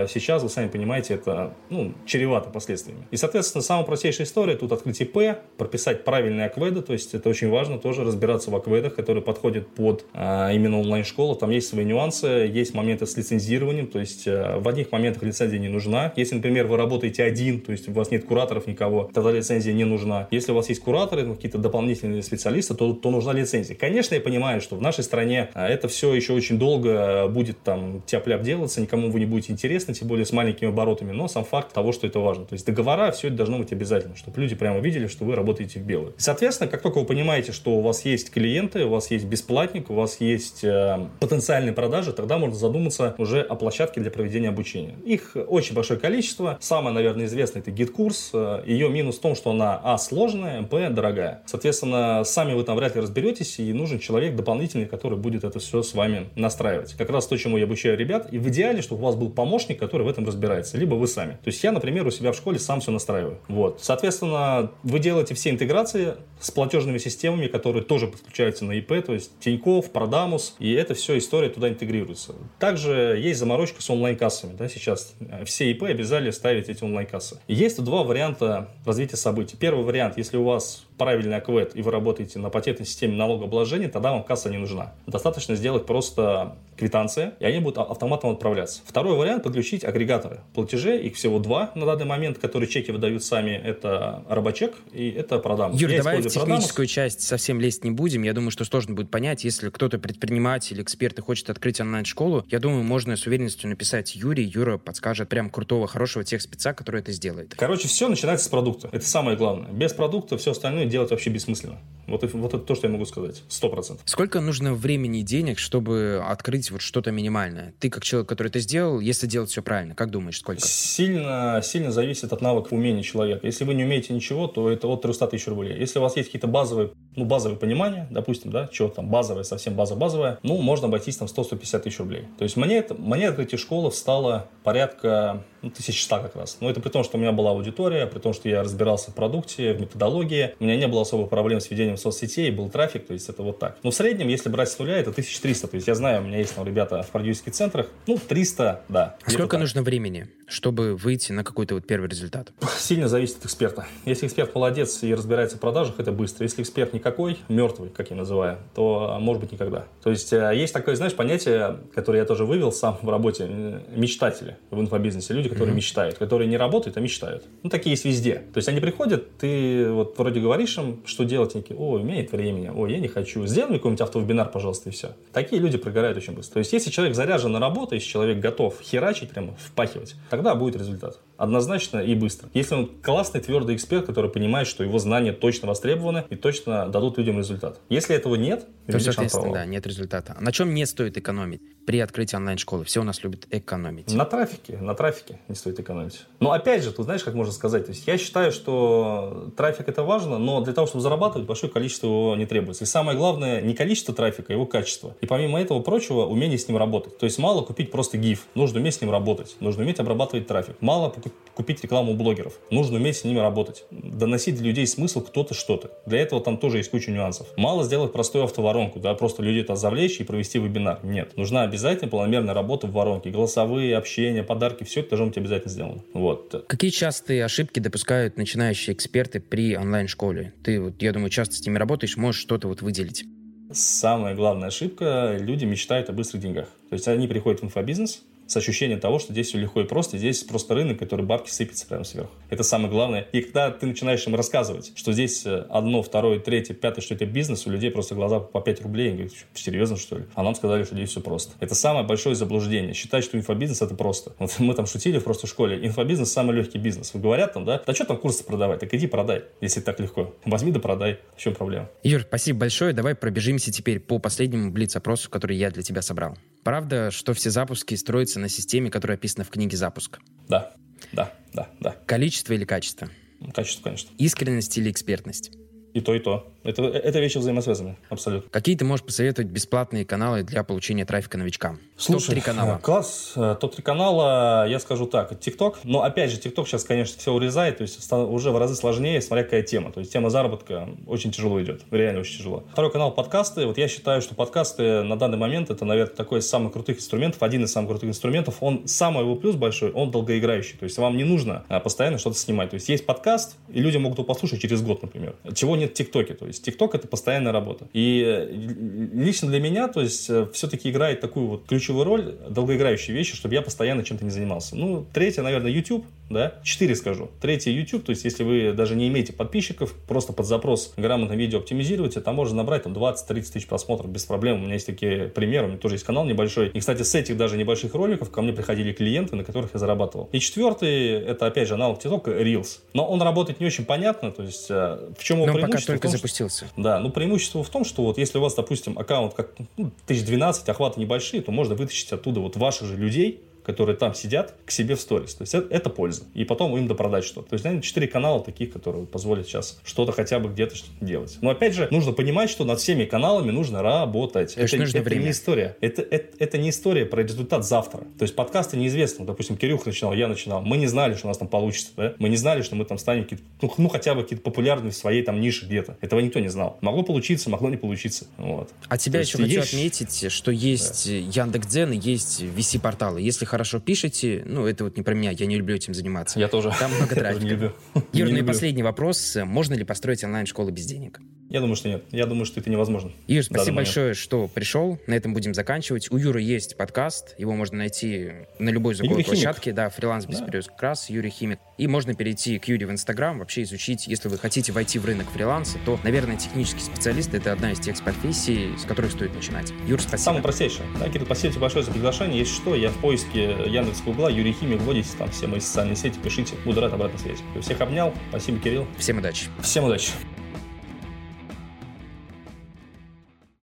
сейчас, 0.09 0.43
вы 0.43 0.49
сами 0.49 0.67
понимаете, 0.67 1.15
это 1.15 1.53
ну, 1.69 1.93
чревато 2.05 2.49
последствиями. 2.49 3.07
И, 3.11 3.17
соответственно, 3.17 3.61
самая 3.61 3.85
простейшая 3.85 4.25
история 4.25 4.55
тут 4.55 4.71
открыть 4.71 5.01
ИП, 5.01 5.39
прописать 5.57 6.03
правильные 6.03 6.47
акведы, 6.47 6.81
то 6.81 6.93
есть 6.93 7.13
это 7.13 7.29
очень 7.29 7.49
важно 7.49 7.77
тоже 7.79 8.03
разбираться 8.03 8.51
в 8.51 8.55
акведах, 8.55 8.95
которые 8.95 9.23
подходят 9.23 9.67
под 9.67 10.05
а, 10.13 10.51
именно 10.51 10.79
онлайн-школу. 10.79 11.35
Там 11.35 11.49
есть 11.49 11.69
свои 11.69 11.85
нюансы, 11.85 12.27
есть 12.27 12.73
моменты 12.73 13.05
с 13.05 13.15
лицензированием, 13.17 13.87
то 13.87 13.99
есть 13.99 14.27
а, 14.27 14.59
в 14.59 14.67
одних 14.67 14.91
моментах 14.91 15.23
лицензия 15.23 15.59
не 15.59 15.69
нужна. 15.69 16.13
Если, 16.15 16.35
например, 16.35 16.67
вы 16.67 16.77
работаете 16.77 17.23
один, 17.23 17.61
то 17.61 17.71
есть 17.71 17.87
у 17.87 17.93
вас 17.93 18.11
нет 18.11 18.25
кураторов 18.25 18.67
никого, 18.67 19.09
тогда 19.13 19.31
лицензия 19.31 19.73
не 19.73 19.85
нужна. 19.85 20.27
Если 20.31 20.51
у 20.51 20.55
вас 20.55 20.69
есть 20.69 20.81
кураторы, 20.81 21.23
ну, 21.23 21.35
какие-то 21.35 21.57
дополнительные 21.57 22.23
специалисты, 22.23 22.75
то, 22.75 22.93
то 22.93 23.11
нужна 23.11 23.33
лицензия. 23.33 23.75
Конечно, 23.75 24.15
я 24.15 24.21
понимаю, 24.21 24.61
что 24.61 24.75
в 24.75 24.81
нашей 24.81 25.03
стране 25.03 25.49
а, 25.53 25.67
это 25.67 25.87
все 25.87 26.13
еще 26.13 26.33
очень 26.33 26.59
долго 26.59 27.27
будет 27.29 27.61
там 27.63 28.01
тяп-ляп 28.05 28.41
делаться, 28.41 28.81
никому 28.81 29.09
вы 29.09 29.19
не 29.19 29.25
будете 29.25 29.38
интересны, 29.47 29.93
тем 29.93 30.07
более 30.07 30.25
с 30.25 30.31
маленькими 30.31 30.69
оборотами, 30.69 31.11
но 31.11 31.27
сам 31.27 31.45
факт 31.45 31.71
того, 31.73 31.91
что 31.91 32.07
это 32.07 32.19
важно. 32.19 32.45
То 32.45 32.53
есть 32.53 32.65
договора, 32.65 33.11
все 33.11 33.27
это 33.27 33.37
должно 33.37 33.59
быть 33.59 33.71
обязательно, 33.71 34.15
чтобы 34.15 34.41
люди 34.41 34.55
прямо 34.55 34.79
видели, 34.79 35.07
что 35.07 35.25
вы 35.25 35.35
работаете 35.35 35.79
в 35.79 35.83
белую. 35.83 36.13
Соответственно, 36.17 36.69
как 36.69 36.81
только 36.81 36.99
вы 36.99 37.05
понимаете, 37.05 37.51
что 37.51 37.71
у 37.71 37.81
вас 37.81 38.05
есть 38.05 38.31
клиенты, 38.31 38.85
у 38.85 38.89
вас 38.89 39.11
есть 39.11 39.25
бесплатник, 39.25 39.89
у 39.89 39.93
вас 39.93 40.19
есть 40.19 40.63
э, 40.63 41.07
потенциальные 41.19 41.73
продажи, 41.73 42.13
тогда 42.13 42.37
можно 42.37 42.55
задуматься 42.55 43.15
уже 43.17 43.41
о 43.41 43.55
площадке 43.55 44.01
для 44.01 44.11
проведения 44.11 44.49
обучения. 44.49 44.95
Их 45.05 45.35
очень 45.47 45.75
большое 45.75 45.99
количество. 45.99 46.57
Самое, 46.61 46.93
наверное, 46.93 47.25
известное 47.25 47.61
это 47.61 47.71
GetCourse. 47.71 48.31
Э, 48.33 48.63
Ее 48.65 48.89
минус 48.89 49.17
в 49.17 49.21
том, 49.21 49.35
что 49.35 49.51
она 49.51 49.79
а. 49.83 49.97
сложная, 49.97 50.61
б. 50.61 50.89
дорогая. 50.89 51.43
Соответственно, 51.45 52.23
сами 52.23 52.53
вы 52.53 52.63
там 52.63 52.75
вряд 52.75 52.95
ли 52.95 53.01
разберетесь, 53.01 53.59
и 53.59 53.73
нужен 53.73 53.99
человек 53.99 54.35
дополнительный, 54.35 54.85
который 54.85 55.17
будет 55.17 55.43
это 55.43 55.59
все 55.59 55.83
с 55.83 55.93
вами 55.93 56.29
настраивать. 56.35 56.93
Как 56.93 57.09
раз 57.09 57.27
то, 57.27 57.37
чему 57.37 57.57
я 57.57 57.65
обучаю 57.65 57.97
ребят. 57.97 58.27
И 58.31 58.37
в 58.37 58.47
идеале, 58.49 58.81
чтобы 58.81 59.03
у 59.03 59.05
вас 59.05 59.15
был 59.15 59.28
помощник, 59.29 59.79
который 59.79 60.03
в 60.03 60.09
этом 60.09 60.25
разбирается, 60.25 60.77
либо 60.77 60.95
вы 60.95 61.07
сами. 61.07 61.33
То 61.43 61.47
есть 61.47 61.63
я, 61.63 61.71
например, 61.71 62.05
у 62.07 62.11
себя 62.11 62.31
в 62.31 62.35
школе 62.35 62.59
сам 62.59 62.81
все 62.81 62.91
настраиваю. 62.91 63.39
Вот. 63.47 63.79
Соответственно, 63.81 64.71
вы 64.83 64.99
делаете 64.99 65.33
все 65.35 65.49
интеграции 65.49 66.15
с 66.39 66.51
платежными 66.51 66.97
системами, 66.97 67.47
которые 67.47 67.83
тоже 67.83 68.07
подключаются 68.07 68.65
на 68.65 68.73
ИП, 68.73 69.05
то 69.05 69.13
есть 69.13 69.31
Тиньков, 69.39 69.91
Продамус, 69.91 70.55
и 70.59 70.71
это 70.71 70.93
все 70.93 71.17
история 71.17 71.49
туда 71.49 71.69
интегрируется. 71.69 72.33
Также 72.59 73.19
есть 73.21 73.39
заморочка 73.39 73.81
с 73.81 73.89
онлайн-кассами. 73.89 74.55
Да, 74.57 74.69
сейчас 74.69 75.13
все 75.45 75.71
ИП 75.71 75.83
обязали 75.83 76.31
ставить 76.31 76.69
эти 76.69 76.83
онлайн-кассы. 76.83 77.39
Есть 77.47 77.83
два 77.83 78.03
варианта 78.03 78.69
развития 78.85 79.17
событий. 79.17 79.57
Первый 79.57 79.83
вариант, 79.83 80.17
если 80.17 80.37
у 80.37 80.43
вас 80.43 80.85
правильный 80.99 81.37
аквет 81.37 81.75
и 81.75 81.81
вы 81.81 81.89
работаете 81.89 82.37
на 82.37 82.51
патентной 82.51 82.85
системе 82.85 83.15
налогообложения, 83.15 83.89
тогда 83.89 84.11
вам 84.11 84.23
касса 84.23 84.49
не 84.51 84.57
нужна. 84.57 84.93
Достаточно 85.07 85.55
сделать 85.55 85.87
просто 85.87 86.55
квитанции, 86.77 87.31
и 87.39 87.45
они 87.45 87.59
будут 87.59 87.79
автоматом 87.79 88.31
отправляться. 88.31 88.81
Второй 88.85 89.17
вариант– 89.17 89.43
подключить 89.45 89.83
агрегаторы 89.83 90.41
платежей. 90.53 91.01
Их 91.01 91.15
всего 91.15 91.39
два 91.39 91.71
на 91.75 91.85
данный 91.85 92.05
момент, 92.05 92.37
которые 92.37 92.69
чеки 92.69 92.91
выдают 92.91 93.23
сами. 93.23 93.51
Это 93.51 94.23
Робочек 94.29 94.75
и 94.93 95.09
это 95.09 95.39
Продам. 95.39 95.73
Юр, 95.73 95.89
Я 95.89 95.97
давай 95.97 96.17
в 96.21 96.27
техническую 96.27 96.87
Продамус. 96.87 96.91
часть 96.91 97.21
совсем 97.21 97.59
лезть 97.59 97.83
не 97.83 97.91
будем. 97.91 98.23
Я 98.23 98.33
думаю, 98.33 98.51
что 98.51 98.65
сложно 98.65 98.93
будет 98.93 99.09
понять, 99.09 99.43
если 99.43 99.69
кто-то 99.69 99.97
предприниматель, 99.99 100.81
эксперт 100.81 101.17
и 101.17 101.21
хочет 101.21 101.49
открыть 101.49 101.79
онлайн-школу, 101.79 102.45
я 102.49 102.59
думаю, 102.59 102.83
можно 102.83 103.15
с 103.15 103.25
уверенностью 103.25 103.69
написать 103.69 104.15
Юрий. 104.15 104.43
Юра 104.43 104.77
подскажет 104.77 105.29
прям 105.29 105.49
крутого, 105.49 105.87
хорошего 105.87 106.25
тех 106.25 106.41
спеца, 106.41 106.73
который 106.73 107.01
это 107.01 107.11
сделает. 107.11 107.55
Короче, 107.57 107.87
все 107.87 108.07
начинается 108.07 108.45
с 108.45 108.49
продукта. 108.49 108.89
Это 108.91 109.05
самое 109.05 109.37
главное. 109.37 109.71
Без 109.71 109.93
продукта 109.93 110.37
все 110.37 110.51
остальное 110.51 110.85
делать 110.89 111.11
вообще 111.11 111.29
бессмысленно. 111.29 111.77
Вот, 112.09 112.23
вот 112.33 112.53
это 112.53 112.63
то, 112.63 112.75
что 112.75 112.87
я 112.87 112.93
могу 112.93 113.05
сказать. 113.05 113.43
Сто 113.47 113.69
процентов. 113.69 114.03
Сколько 114.05 114.41
нужно 114.41 114.73
времени 114.73 115.19
и 115.19 115.23
денег, 115.23 115.59
чтобы 115.59 116.23
открыть 116.25 116.71
вот 116.71 116.81
что-то 116.81 117.11
минимальное? 117.11 117.73
Ты 117.79 117.89
как 117.89 118.03
человек, 118.03 118.29
который 118.29 118.49
это 118.49 118.59
сделал, 118.59 118.99
если 118.99 119.27
делать 119.27 119.49
все 119.49 119.61
правильно, 119.61 119.95
как 119.95 120.11
думаешь, 120.11 120.39
сколько? 120.39 120.61
Сильно, 120.61 121.61
сильно 121.63 121.91
зависит 121.91 122.33
от 122.33 122.41
навыков 122.41 122.71
умений 122.71 123.03
человека. 123.03 123.45
Если 123.45 123.63
вы 123.63 123.73
не 123.73 123.83
умеете 123.83 124.13
ничего, 124.13 124.47
то 124.47 124.69
это 124.69 124.87
от 124.87 125.01
300 125.01 125.27
тысяч 125.27 125.47
рублей. 125.47 125.77
Если 125.77 125.99
у 125.99 126.01
вас 126.01 126.15
есть 126.17 126.29
какие-то 126.29 126.47
базовые, 126.47 126.91
ну, 127.15 127.25
базовые 127.25 127.57
понимания, 127.57 128.07
допустим, 128.09 128.51
да, 128.51 128.69
чего 128.71 128.89
там 128.89 129.09
базовое, 129.09 129.43
совсем 129.43 129.75
база-базовая, 129.75 130.39
ну, 130.43 130.57
можно 130.57 130.87
обойтись 130.87 131.17
там 131.17 131.27
100-150 131.27 131.79
тысяч 131.79 131.99
рублей. 131.99 132.25
То 132.37 132.43
есть 132.43 132.57
мне, 132.57 132.77
это, 132.77 132.95
мне 132.95 133.29
открытие 133.29 133.59
школы 133.59 133.91
стало 133.91 134.47
порядка 134.63 135.43
ну, 135.61 135.69
1100 135.69 136.19
как 136.19 136.35
раз. 136.35 136.57
Но 136.61 136.69
это 136.69 136.79
при 136.79 136.89
том, 136.89 137.03
что 137.03 137.17
у 137.17 137.19
меня 137.19 137.31
была 137.31 137.51
аудитория, 137.51 138.07
при 138.07 138.19
том, 138.19 138.33
что 138.33 138.49
я 138.49 138.63
разбирался 138.63 139.11
в 139.11 139.15
продукте, 139.15 139.73
в 139.73 139.81
методологии. 139.81 140.55
У 140.59 140.63
меня 140.63 140.75
не 140.75 140.87
было 140.87 141.01
особых 141.01 141.29
проблем 141.29 141.59
с 141.59 141.69
ведением 141.69 141.97
соцсетей, 141.99 142.51
был 142.51 142.69
трафик, 142.69 143.05
то 143.07 143.13
есть 143.13 143.29
это 143.29 143.43
вот 143.43 143.59
так. 143.59 143.77
Но 143.83 143.91
в 143.91 143.95
среднем, 143.95 144.27
если 144.27 144.49
брать 144.49 144.69
с 144.69 144.79
нуля, 144.79 144.97
это 144.97 145.11
1300. 145.11 145.67
То 145.67 145.75
есть 145.75 145.87
я 145.87 145.95
знаю, 145.95 146.21
у 146.21 146.25
меня 146.25 146.39
есть 146.39 146.55
там 146.55 146.65
ребята 146.65 147.03
в 147.03 147.09
продюсерских 147.09 147.53
центрах, 147.53 147.87
ну, 148.07 148.17
300, 148.17 148.83
да. 148.89 149.17
А 149.23 149.29
сколько 149.29 149.51
так. 149.51 149.61
нужно 149.61 149.83
времени, 149.83 150.27
чтобы 150.47 150.95
выйти 150.95 151.31
на 151.31 151.43
какой-то 151.43 151.75
вот 151.75 151.85
первый 151.85 152.09
результат? 152.09 152.51
Сильно 152.77 153.07
зависит 153.07 153.37
от 153.37 153.45
эксперта. 153.45 153.87
Если 154.05 154.27
эксперт 154.27 154.53
молодец 154.55 155.03
и 155.03 155.13
разбирается 155.13 155.57
в 155.57 155.59
продажах, 155.59 155.99
это 155.99 156.11
быстро. 156.11 156.43
Если 156.43 156.61
эксперт 156.61 156.93
никакой, 156.93 157.37
мертвый, 157.49 157.89
как 157.89 158.09
я 158.09 158.15
называю, 158.15 158.57
то 158.75 159.17
может 159.19 159.41
быть 159.41 159.51
никогда. 159.51 159.85
То 160.03 160.09
есть 160.09 160.33
э, 160.33 160.51
есть 160.55 160.73
такое, 160.73 160.95
знаешь, 160.95 161.13
понятие, 161.13 161.77
которое 161.93 162.19
я 162.19 162.25
тоже 162.25 162.45
вывел 162.45 162.71
сам 162.71 162.97
в 163.01 163.09
работе, 163.09 163.47
мечтатели 163.95 164.57
в 164.71 164.79
инфобизнесе. 164.79 165.33
Люди, 165.33 165.49
которые 165.49 165.73
mm-hmm. 165.73 165.77
мечтают, 165.77 166.17
которые 166.17 166.47
не 166.47 166.57
работают, 166.57 166.97
а 166.97 166.99
мечтают. 166.99 167.45
Ну, 167.63 167.69
такие 167.69 167.91
есть 167.91 168.05
везде. 168.05 168.43
То 168.53 168.57
есть 168.57 168.67
они 168.69 168.79
приходят, 168.79 169.37
ты 169.37 169.89
вот 169.91 170.17
вроде 170.17 170.39
говоришь 170.39 170.77
им, 170.77 171.01
что 171.05 171.23
делать, 171.23 171.55
они 171.55 171.63
такие, 171.63 171.79
о, 171.79 171.88
у 171.95 172.03
меня 172.03 172.17
нет 172.17 172.31
времени, 172.31 172.69
ой, 172.69 172.91
я 172.91 172.99
не 172.99 173.07
хочу. 173.07 173.45
Сделай 173.45 173.75
какой-нибудь 173.75 174.01
автовебинар, 174.01 174.49
пожалуйста, 174.49 174.89
и 174.89 174.91
все. 174.91 175.11
Такие 175.33 175.61
люди 175.61 175.77
прогорают 175.77 176.17
очень 176.17 176.33
быстро. 176.33 176.53
То 176.53 176.59
есть 176.59 176.73
если 176.73 176.89
человек 176.89 177.15
заряжен 177.15 177.51
на 177.51 177.59
работу, 177.59 177.95
если 177.95 178.07
человек 178.07 178.39
готов 178.39 178.79
херачить, 178.81 179.29
прямо 179.29 179.55
впахивать, 179.55 180.15
тогда 180.29 180.55
будет 180.55 180.75
результат. 180.75 181.19
Однозначно 181.39 181.99
и 181.99 182.15
быстро. 182.15 182.49
Если 182.53 182.75
он 182.75 182.91
классный, 183.01 183.39
твердый 183.39 183.73
эксперт, 183.77 184.05
который 184.05 184.29
понимает, 184.29 184.67
что 184.67 184.83
его 184.83 184.99
знания 184.99 185.31
точно 185.31 185.69
востребованы 185.69 186.25
и 186.29 186.35
точно 186.35 186.89
дадут 186.89 187.17
людям 187.17 187.37
результат. 187.37 187.79
Если 187.87 188.13
этого 188.13 188.35
нет, 188.35 188.67
то, 188.87 188.99
соответственно, 188.99 189.53
да, 189.53 189.65
нет 189.65 189.87
результата. 189.87 190.35
На 190.41 190.51
чем 190.51 190.73
не 190.73 190.85
стоит 190.85 191.17
экономить 191.17 191.61
при 191.85 192.01
открытии 192.01 192.35
онлайн-школы? 192.35 192.83
Все 192.83 192.99
у 192.99 193.03
нас 193.03 193.23
любят 193.23 193.47
экономить. 193.51 194.13
На 194.13 194.25
трафике, 194.25 194.77
на 194.77 194.95
трафике 194.95 195.39
не 195.47 195.55
стоит 195.55 195.79
экономить. 195.79 196.25
Но 196.41 196.51
опять 196.51 196.83
же, 196.83 196.91
ты 196.91 197.03
знаешь, 197.03 197.23
как 197.23 197.35
можно 197.35 197.53
сказать, 197.53 197.85
то 197.85 197.91
есть 197.91 198.05
я 198.05 198.17
считаю, 198.17 198.51
что 198.51 199.53
трафик 199.55 199.87
это 199.87 200.03
важно, 200.03 200.39
но 200.39 200.59
для 200.59 200.73
того, 200.73 200.87
чтобы 200.87 201.01
зарабатывать, 201.01 201.47
большое 201.47 201.71
количество 201.71 202.07
его 202.07 202.35
не 202.35 202.47
требуется. 202.47 202.83
И 202.83 202.87
самое 202.87 203.17
главное, 203.17 203.61
не 203.61 203.75
количество 203.75 204.13
трафика, 204.13 204.47
а 204.49 204.53
его 204.53 204.65
качество. 204.65 205.15
И 205.21 205.25
помимо 205.25 205.61
этого 205.61 205.79
прочего, 205.79 206.25
умение 206.25 206.57
с 206.57 206.67
ним 206.67 206.77
работать. 206.77 207.17
То 207.17 207.25
есть 207.25 207.39
мало 207.39 207.63
купить 207.63 207.91
просто 207.91 208.17
гиф, 208.17 208.45
нужно 208.55 208.81
уметь 208.81 208.95
с 208.95 209.01
ним 209.01 209.09
работать, 209.09 209.55
нужно 209.61 209.83
уметь 209.83 209.99
обрабатывать 209.99 210.47
трафик. 210.47 210.75
Мало 210.81 211.09
купить 211.59 211.83
рекламу 211.83 212.13
у 212.13 212.15
блогеров. 212.15 212.57
Нужно 212.71 212.95
уметь 212.95 213.17
с 213.17 213.25
ними 213.25 213.39
работать. 213.39 213.83
Доносить 213.91 214.55
для 214.55 214.67
людей 214.67 214.87
смысл 214.87 215.21
кто-то 215.21 215.53
что-то. 215.53 215.91
Для 216.05 216.19
этого 216.19 216.41
там 216.41 216.57
тоже 216.57 216.77
есть 216.77 216.89
куча 216.89 217.11
нюансов. 217.11 217.47
Мало 217.57 217.83
сделать 217.83 218.13
простую 218.13 218.45
автоворонку, 218.45 219.01
да, 219.01 219.13
просто 219.13 219.43
людей 219.43 219.63
это 219.63 219.75
завлечь 219.75 220.21
и 220.21 220.23
провести 220.23 220.57
вебинар. 220.57 220.99
Нет. 221.03 221.35
Нужна 221.35 221.63
обязательно 221.63 222.09
планомерная 222.09 222.53
работа 222.53 222.87
в 222.87 222.93
воронке. 222.93 223.29
Голосовые, 223.29 223.97
общения, 223.97 224.41
подарки, 224.41 224.85
все 224.85 225.01
это 225.01 225.09
должно 225.09 225.27
быть 225.27 225.37
обязательно 225.37 225.69
сделано. 225.69 226.01
Вот. 226.13 226.63
Какие 226.67 226.91
частые 226.91 227.43
ошибки 227.43 227.79
допускают 227.81 228.37
начинающие 228.37 228.95
эксперты 228.95 229.41
при 229.41 229.75
онлайн-школе? 229.75 230.53
Ты, 230.63 230.79
вот, 230.79 231.01
я 231.01 231.11
думаю, 231.11 231.29
часто 231.29 231.55
с 231.55 231.65
ними 231.65 231.77
работаешь, 231.77 232.15
можешь 232.15 232.39
что-то 232.41 232.69
вот 232.69 232.81
выделить. 232.81 233.25
Самая 233.71 234.33
главная 234.33 234.69
ошибка– 234.69 235.37
люди 235.39 235.65
мечтают 235.65 236.09
о 236.09 236.13
быстрых 236.13 236.41
деньгах. 236.41 236.69
То 236.89 236.95
есть 236.95 237.07
они 237.07 237.27
приходят 237.27 237.61
в 237.61 237.65
инфобизнес, 237.65 238.23
с 238.49 238.57
ощущением 238.57 238.99
того, 238.99 239.19
что 239.19 239.31
здесь 239.31 239.47
все 239.47 239.59
легко 239.59 239.81
и 239.81 239.85
просто, 239.85 240.17
здесь 240.17 240.43
просто 240.43 240.73
рынок, 240.73 240.97
который 240.99 241.25
бабки 241.25 241.49
сыпется 241.49 241.85
прямо 241.87 242.03
сверху. 242.03 242.31
Это 242.49 242.63
самое 242.63 242.89
главное. 242.89 243.27
И 243.31 243.41
когда 243.41 243.71
ты 243.71 243.85
начинаешь 243.85 244.25
им 244.25 244.35
рассказывать, 244.35 244.91
что 244.95 245.13
здесь 245.13 245.45
э, 245.45 245.65
одно, 245.69 246.01
второе, 246.01 246.39
третье, 246.39 246.73
пятое, 246.73 247.01
что 247.01 247.13
это 247.13 247.25
бизнес, 247.25 247.67
у 247.67 247.69
людей 247.69 247.91
просто 247.91 248.15
глаза 248.15 248.39
по 248.39 248.59
5 248.59 248.81
рублей, 248.81 249.09
и 249.09 249.11
говорят, 249.11 249.33
серьезно 249.53 249.97
что 249.97 250.17
ли? 250.17 250.25
А 250.33 250.43
нам 250.43 250.55
сказали, 250.55 250.83
что 250.83 250.95
здесь 250.95 251.09
все 251.09 251.21
просто. 251.21 251.53
Это 251.59 251.75
самое 251.75 252.05
большое 252.05 252.35
заблуждение. 252.35 252.93
Считать, 252.93 253.23
что 253.23 253.37
инфобизнес 253.37 253.81
это 253.81 253.93
просто. 253.93 254.33
Вот 254.39 254.55
мы 254.59 254.73
там 254.73 254.87
шутили 254.87 255.19
в 255.19 255.23
просто 255.23 255.45
школе, 255.45 255.85
инфобизнес 255.85 256.31
самый 256.31 256.55
легкий 256.55 256.79
бизнес. 256.79 257.13
Вы 257.13 257.19
говорят 257.19 257.53
там, 257.53 257.65
да? 257.65 257.81
Да 257.85 257.93
что 257.93 258.05
там 258.05 258.17
курсы 258.17 258.43
продавать? 258.43 258.79
Так 258.79 258.93
иди 258.93 259.05
продай, 259.05 259.43
если 259.61 259.81
так 259.81 259.99
легко. 259.99 260.33
Возьми 260.45 260.71
да 260.71 260.79
продай. 260.79 261.19
В 261.35 261.41
чем 261.41 261.53
проблема? 261.53 261.89
Юр, 262.03 262.21
спасибо 262.21 262.59
большое. 262.59 262.93
Давай 262.93 263.13
пробежимся 263.13 263.71
теперь 263.71 263.99
по 263.99 264.17
последнему 264.19 264.71
блиц-опросу, 264.71 265.29
который 265.29 265.55
я 265.55 265.69
для 265.69 265.83
тебя 265.83 266.01
собрал. 266.01 266.35
Правда, 266.63 267.11
что 267.11 267.33
все 267.33 267.49
запуски 267.49 267.95
строятся 267.95 268.39
на 268.39 268.49
системе, 268.49 268.89
которая 268.89 269.17
описана 269.17 269.43
в 269.43 269.49
книге 269.49 269.77
«Запуск»? 269.77 270.19
Да, 270.47 270.73
да, 271.13 271.33
да, 271.53 271.69
да. 271.79 271.91
Количество 272.05 272.53
или 272.53 272.65
качество? 272.65 273.09
Качество, 273.53 273.83
конечно. 273.83 274.09
Искренность 274.17 274.77
или 274.77 274.91
экспертность? 274.91 275.51
И 275.93 276.01
то, 276.01 276.13
и 276.13 276.19
то. 276.19 276.53
Это, 276.63 276.83
это 276.83 277.19
вещи 277.19 277.37
взаимосвязаны, 277.37 277.97
абсолютно. 278.09 278.49
Какие 278.49 278.75
ты 278.75 278.85
можешь 278.85 279.05
посоветовать 279.05 279.49
бесплатные 279.49 280.05
каналы 280.05 280.43
для 280.43 280.63
получения 280.63 281.05
трафика 281.05 281.37
новичкам? 281.37 281.79
Слушай, 281.97 282.35
Топ-3 282.35 282.41
канала. 282.41 282.79
Класс. 282.83 283.33
Э, 283.35 283.55
топ-3 283.59 283.81
канала, 283.81 284.67
я 284.67 284.79
скажу 284.79 285.05
так, 285.05 285.39
ТикТок. 285.39 285.79
Но, 285.83 286.03
опять 286.03 286.31
же, 286.31 286.37
ТикТок 286.37 286.67
сейчас, 286.67 286.83
конечно, 286.83 287.17
все 287.17 287.33
урезает, 287.33 287.77
то 287.77 287.83
есть 287.83 288.11
уже 288.11 288.51
в 288.51 288.57
разы 288.57 288.75
сложнее, 288.75 289.21
смотря 289.21 289.43
какая 289.43 289.63
тема. 289.63 289.91
То 289.91 289.99
есть 289.99 290.11
тема 290.11 290.29
заработка 290.29 290.89
очень 291.07 291.31
тяжело 291.31 291.61
идет, 291.61 291.81
реально 291.91 292.21
очень 292.21 292.37
тяжело. 292.37 292.63
Второй 292.71 292.91
канал 292.91 293.11
подкасты. 293.11 293.65
Вот 293.65 293.77
я 293.77 293.87
считаю, 293.87 294.21
что 294.21 294.35
подкасты 294.35 295.03
на 295.03 295.17
данный 295.17 295.37
момент 295.37 295.69
это, 295.69 295.85
наверное, 295.85 296.13
такой 296.13 296.39
из 296.39 296.49
самых 296.49 296.73
крутых 296.73 296.97
инструментов, 296.97 297.41
один 297.43 297.63
из 297.63 297.71
самых 297.71 297.91
крутых 297.91 298.09
инструментов. 298.09 298.57
Он, 298.61 298.87
самый 298.87 299.23
его 299.23 299.35
плюс 299.35 299.55
большой, 299.55 299.91
он 299.91 300.11
долгоиграющий. 300.11 300.77
То 300.77 300.83
есть 300.83 300.97
вам 300.97 301.17
не 301.17 301.23
нужно 301.23 301.63
э, 301.69 301.79
постоянно 301.79 302.17
что-то 302.17 302.37
снимать. 302.37 302.71
То 302.71 302.75
есть 302.75 302.89
есть 302.89 303.05
подкаст, 303.05 303.57
и 303.69 303.81
люди 303.81 303.97
могут 303.97 304.17
его 304.17 304.25
послушать 304.25 304.61
через 304.61 304.81
год, 304.81 305.01
например. 305.01 305.35
Чего 305.53 305.75
нет 305.75 305.91
в 305.91 305.93
ТикТоке. 305.93 306.33
Есть 306.49 306.63
ТикТок 306.63 306.95
это 306.95 307.07
постоянная 307.07 307.51
работа. 307.51 307.87
И 307.93 308.23
э, 308.25 308.51
лично 308.51 309.49
для 309.49 309.59
меня, 309.59 309.87
то 309.87 310.01
есть, 310.01 310.27
э, 310.31 310.47
все-таки 310.51 310.89
играет 310.89 311.21
такую 311.21 311.45
вот 311.45 311.65
ключевую 311.67 312.05
роль 312.05 312.35
долгоиграющие 312.49 313.15
вещи, 313.15 313.35
чтобы 313.35 313.53
я 313.53 313.61
постоянно 313.61 314.03
чем-то 314.03 314.25
не 314.25 314.31
занимался. 314.31 314.75
Ну, 314.75 315.05
третье, 315.13 315.43
наверное, 315.43 315.69
YouTube, 315.69 316.07
да, 316.29 316.55
четыре 316.63 316.95
скажу. 316.95 317.29
Третье 317.41 317.71
YouTube, 317.71 318.05
то 318.05 318.11
есть, 318.11 318.23
если 318.23 318.43
вы 318.43 318.73
даже 318.73 318.95
не 318.95 319.07
имеете 319.07 319.33
подписчиков, 319.33 319.93
просто 320.07 320.33
под 320.33 320.45
запрос 320.45 320.93
грамотно 320.95 321.33
видео 321.33 321.59
оптимизируете, 321.59 322.21
там 322.21 322.35
можно 322.35 322.57
набрать 322.57 322.83
там 322.83 322.93
20-30 322.93 323.51
тысяч 323.51 323.67
просмотров 323.67 324.09
без 324.11 324.25
проблем. 324.25 324.57
У 324.57 324.59
меня 324.61 324.73
есть 324.73 324.85
такие 324.85 325.27
примеры, 325.27 325.65
у 325.65 325.69
меня 325.69 325.79
тоже 325.79 325.95
есть 325.95 326.05
канал 326.05 326.25
небольшой. 326.25 326.69
И, 326.69 326.79
кстати, 326.79 327.01
с 327.01 327.15
этих 327.15 327.37
даже 327.37 327.57
небольших 327.57 327.93
роликов 327.93 328.29
ко 328.29 328.41
мне 328.41 328.53
приходили 328.53 328.93
клиенты, 328.93 329.35
на 329.35 329.43
которых 329.43 329.71
я 329.73 329.79
зарабатывал. 329.79 330.29
И 330.31 330.39
четвертый, 330.39 331.11
это 331.11 331.47
опять 331.47 331.67
же 331.67 331.73
аналог 331.73 332.03
TikTok, 332.03 332.25
Reels. 332.25 332.79
Но 332.93 333.05
он 333.05 333.21
работает 333.21 333.59
не 333.59 333.65
очень 333.65 333.85
понятно, 333.85 334.31
то 334.31 334.43
есть, 334.43 334.69
э, 334.69 335.11
в 335.17 335.23
чем 335.23 335.37
его 335.37 335.47
Но 335.47 335.53
преимущество? 335.53 335.93
пока 335.93 335.93
только 335.93 336.07
том, 336.07 336.11
запустился. 336.11 336.67
Да, 336.77 336.99
ну 336.99 337.09
преимущество 337.09 337.63
в 337.63 337.69
том, 337.69 337.83
что 337.83 338.03
вот 338.03 338.17
если 338.17 338.37
у 338.37 338.41
вас, 338.41 338.55
допустим, 338.55 338.97
аккаунт 338.97 339.33
как 339.33 339.53
ну, 339.77 339.91
1012, 340.05 340.69
охваты 340.69 340.99
небольшие, 340.99 341.41
то 341.41 341.51
можно 341.51 341.75
вытащить 341.75 342.11
оттуда 342.11 342.39
вот 342.39 342.55
ваших 342.55 342.87
же 342.87 342.95
людей, 342.95 343.41
которые 343.69 343.95
там 343.95 344.15
сидят, 344.15 344.55
к 344.65 344.71
себе 344.71 344.95
в 344.95 345.01
сторис. 345.01 345.35
То 345.35 345.43
есть 345.43 345.53
это, 345.53 345.73
это 345.73 345.89
польза. 345.91 346.23
И 346.33 346.43
потом 346.43 346.75
им 346.75 346.87
допродать 346.87 347.23
что-то. 347.23 347.49
То 347.49 347.53
есть, 347.53 347.63
наверное, 347.63 347.83
четыре 347.83 348.07
канала 348.07 348.43
таких, 348.43 348.73
которые 348.73 349.05
позволят 349.05 349.47
сейчас 349.47 349.79
что-то 349.83 350.11
хотя 350.11 350.39
бы 350.39 350.49
где-то 350.49 350.75
что-то 350.75 351.05
делать. 351.05 351.37
Но 351.41 351.51
опять 351.51 351.73
же, 351.75 351.87
нужно 351.91 352.11
понимать, 352.11 352.49
что 352.49 352.65
над 352.65 352.79
всеми 352.79 353.05
каналами 353.05 353.51
нужно 353.51 353.83
работать. 353.83 354.55
Это 354.55 354.77
нужно 354.77 354.97
это 354.97 355.09
время. 355.09 355.25
не 355.25 355.31
история. 355.31 355.77
Это, 355.81 356.01
это, 356.01 356.35
это 356.39 356.57
не 356.57 356.71
история 356.71 357.05
про 357.05 357.21
результат 357.21 357.63
завтра. 357.63 357.99
То 358.17 358.23
есть 358.23 358.35
подкасты 358.35 358.75
неизвестны. 358.77 359.25
Допустим, 359.25 359.55
Кирюх 359.55 359.85
начинал, 359.85 360.13
я 360.13 360.27
начинал. 360.27 360.61
Мы 360.61 360.77
не 360.77 360.87
знали, 360.87 361.13
что 361.13 361.27
у 361.27 361.29
нас 361.29 361.37
там 361.37 361.47
получится. 361.47 361.91
Да? 361.95 362.13
Мы 362.17 362.29
не 362.29 362.37
знали, 362.37 362.63
что 362.63 362.75
мы 362.75 362.85
там 362.85 362.97
станем 362.97 363.27
ну, 363.61 363.73
ну, 363.77 363.89
хотя 363.89 364.15
бы 364.15 364.23
какие-то 364.23 364.43
популярные 364.43 364.91
в 364.91 364.95
своей 364.95 365.21
там 365.23 365.39
нише 365.39 365.65
где-то. 365.65 365.97
Этого 366.01 366.19
никто 366.19 366.39
не 366.39 366.47
знал. 366.47 366.77
Могло 366.81 367.03
получиться, 367.03 367.49
могло 367.49 367.69
не 367.69 367.77
получиться. 367.77 368.25
Вот. 368.37 368.71
А 368.87 368.97
тебя 368.97 369.19
То 369.19 369.25
еще 369.25 369.37
хочу 369.37 369.49
есть- 369.49 369.67
отметить, 369.73 370.31
что 370.31 370.51
есть 370.51 371.05
Яндекс.Дзен 371.05 371.91
и 371.91 371.97
есть 371.97 372.41
VC-порталы. 372.41 373.21
Если 373.21 373.45
хорошо 373.45 373.58
пишете, 373.79 374.43
ну, 374.45 374.65
это 374.65 374.83
вот 374.83 374.97
не 374.97 375.03
про 375.03 375.13
меня, 375.13 375.31
я 375.31 375.45
не 375.45 375.57
люблю 375.57 375.75
этим 375.75 375.93
заниматься. 375.93 376.39
Я 376.39 376.47
тоже. 376.47 376.71
Там 376.79 376.91
много 376.93 377.15
трафика. 377.15 377.73
Юр, 378.13 378.29
ну 378.29 378.37
и 378.37 378.43
последний 378.43 378.83
вопрос. 378.83 379.37
Можно 379.43 379.73
ли 379.75 379.83
построить 379.83 380.23
онлайн-школу 380.23 380.71
без 380.71 380.85
денег? 380.85 381.19
Я 381.49 381.61
думаю, 381.61 381.75
что 381.75 381.89
нет. 381.89 382.03
Я 382.11 382.27
думаю, 382.27 382.45
что 382.45 382.59
это 382.59 382.69
невозможно. 382.69 383.11
Юр, 383.27 383.43
спасибо 383.43 383.77
большое, 383.77 384.13
что 384.13 384.47
пришел. 384.47 384.99
На 385.07 385.15
этом 385.15 385.33
будем 385.33 385.53
заканчивать. 385.55 386.11
У 386.11 386.17
Юры 386.17 386.41
есть 386.41 386.77
подкаст. 386.77 387.33
Его 387.39 387.53
можно 387.53 387.79
найти 387.79 388.31
на 388.59 388.69
любой 388.69 388.93
звуковой 388.93 389.23
Юрий 389.23 389.23
Химик. 389.23 389.41
площадке. 389.43 389.71
Да, 389.73 389.89
фриланс 389.89 390.25
без 390.27 390.39
Да. 390.39 390.45
перевозки 390.45 390.73
раз, 390.79 391.09
Юрий 391.09 391.31
Химик. 391.31 391.59
И 391.79 391.87
можно 391.87 392.13
перейти 392.13 392.59
к 392.59 392.67
Юре 392.67 392.85
в 392.85 392.91
Инстаграм, 392.91 393.39
вообще 393.39 393.63
изучить. 393.63 394.05
Если 394.07 394.29
вы 394.29 394.37
хотите 394.37 394.71
войти 394.71 394.99
в 394.99 395.05
рынок 395.05 395.27
фриланса, 395.31 395.79
то, 395.85 395.99
наверное, 396.03 396.37
технический 396.37 396.81
специалист— 396.81 397.33
это 397.33 397.51
одна 397.51 397.71
из 397.71 397.79
тех 397.79 397.97
профессий, 398.03 398.77
с 398.77 398.83
которых 398.83 399.11
стоит 399.11 399.33
начинать. 399.33 399.73
Юр, 399.87 399.99
спасибо. 399.99 400.17
Самое 400.25 400.43
простейшее. 400.43 400.87
Да, 400.99 401.09
Кирилл, 401.09 401.25
спасибо 401.25 401.53
тебе 401.53 401.61
большое 401.61 401.83
за 401.83 401.91
приглашение. 401.91 402.39
Если 402.39 402.53
что, 402.53 402.75
я 402.75 402.89
в 402.89 402.97
поиске 402.97 403.55
Яндекс 403.65 404.01
Гугла, 404.01 404.29
Юрий 404.29 404.53
Химик, 404.53 404.81
вводите 404.81 405.09
там 405.17 405.31
все 405.31 405.47
мои 405.47 405.59
социальные 405.59 405.95
сети, 405.95 406.19
пишите. 406.23 406.53
Буду 406.63 406.79
рад 406.81 406.93
обратной 406.93 407.19
связи. 407.19 407.41
Всех 407.61 407.81
обнял. 407.81 408.13
Спасибо, 408.29 408.59
Кирилл. 408.59 408.85
Всем 408.99 409.17
удачи. 409.17 409.47
Всем 409.61 409.85
удачи. 409.85 410.11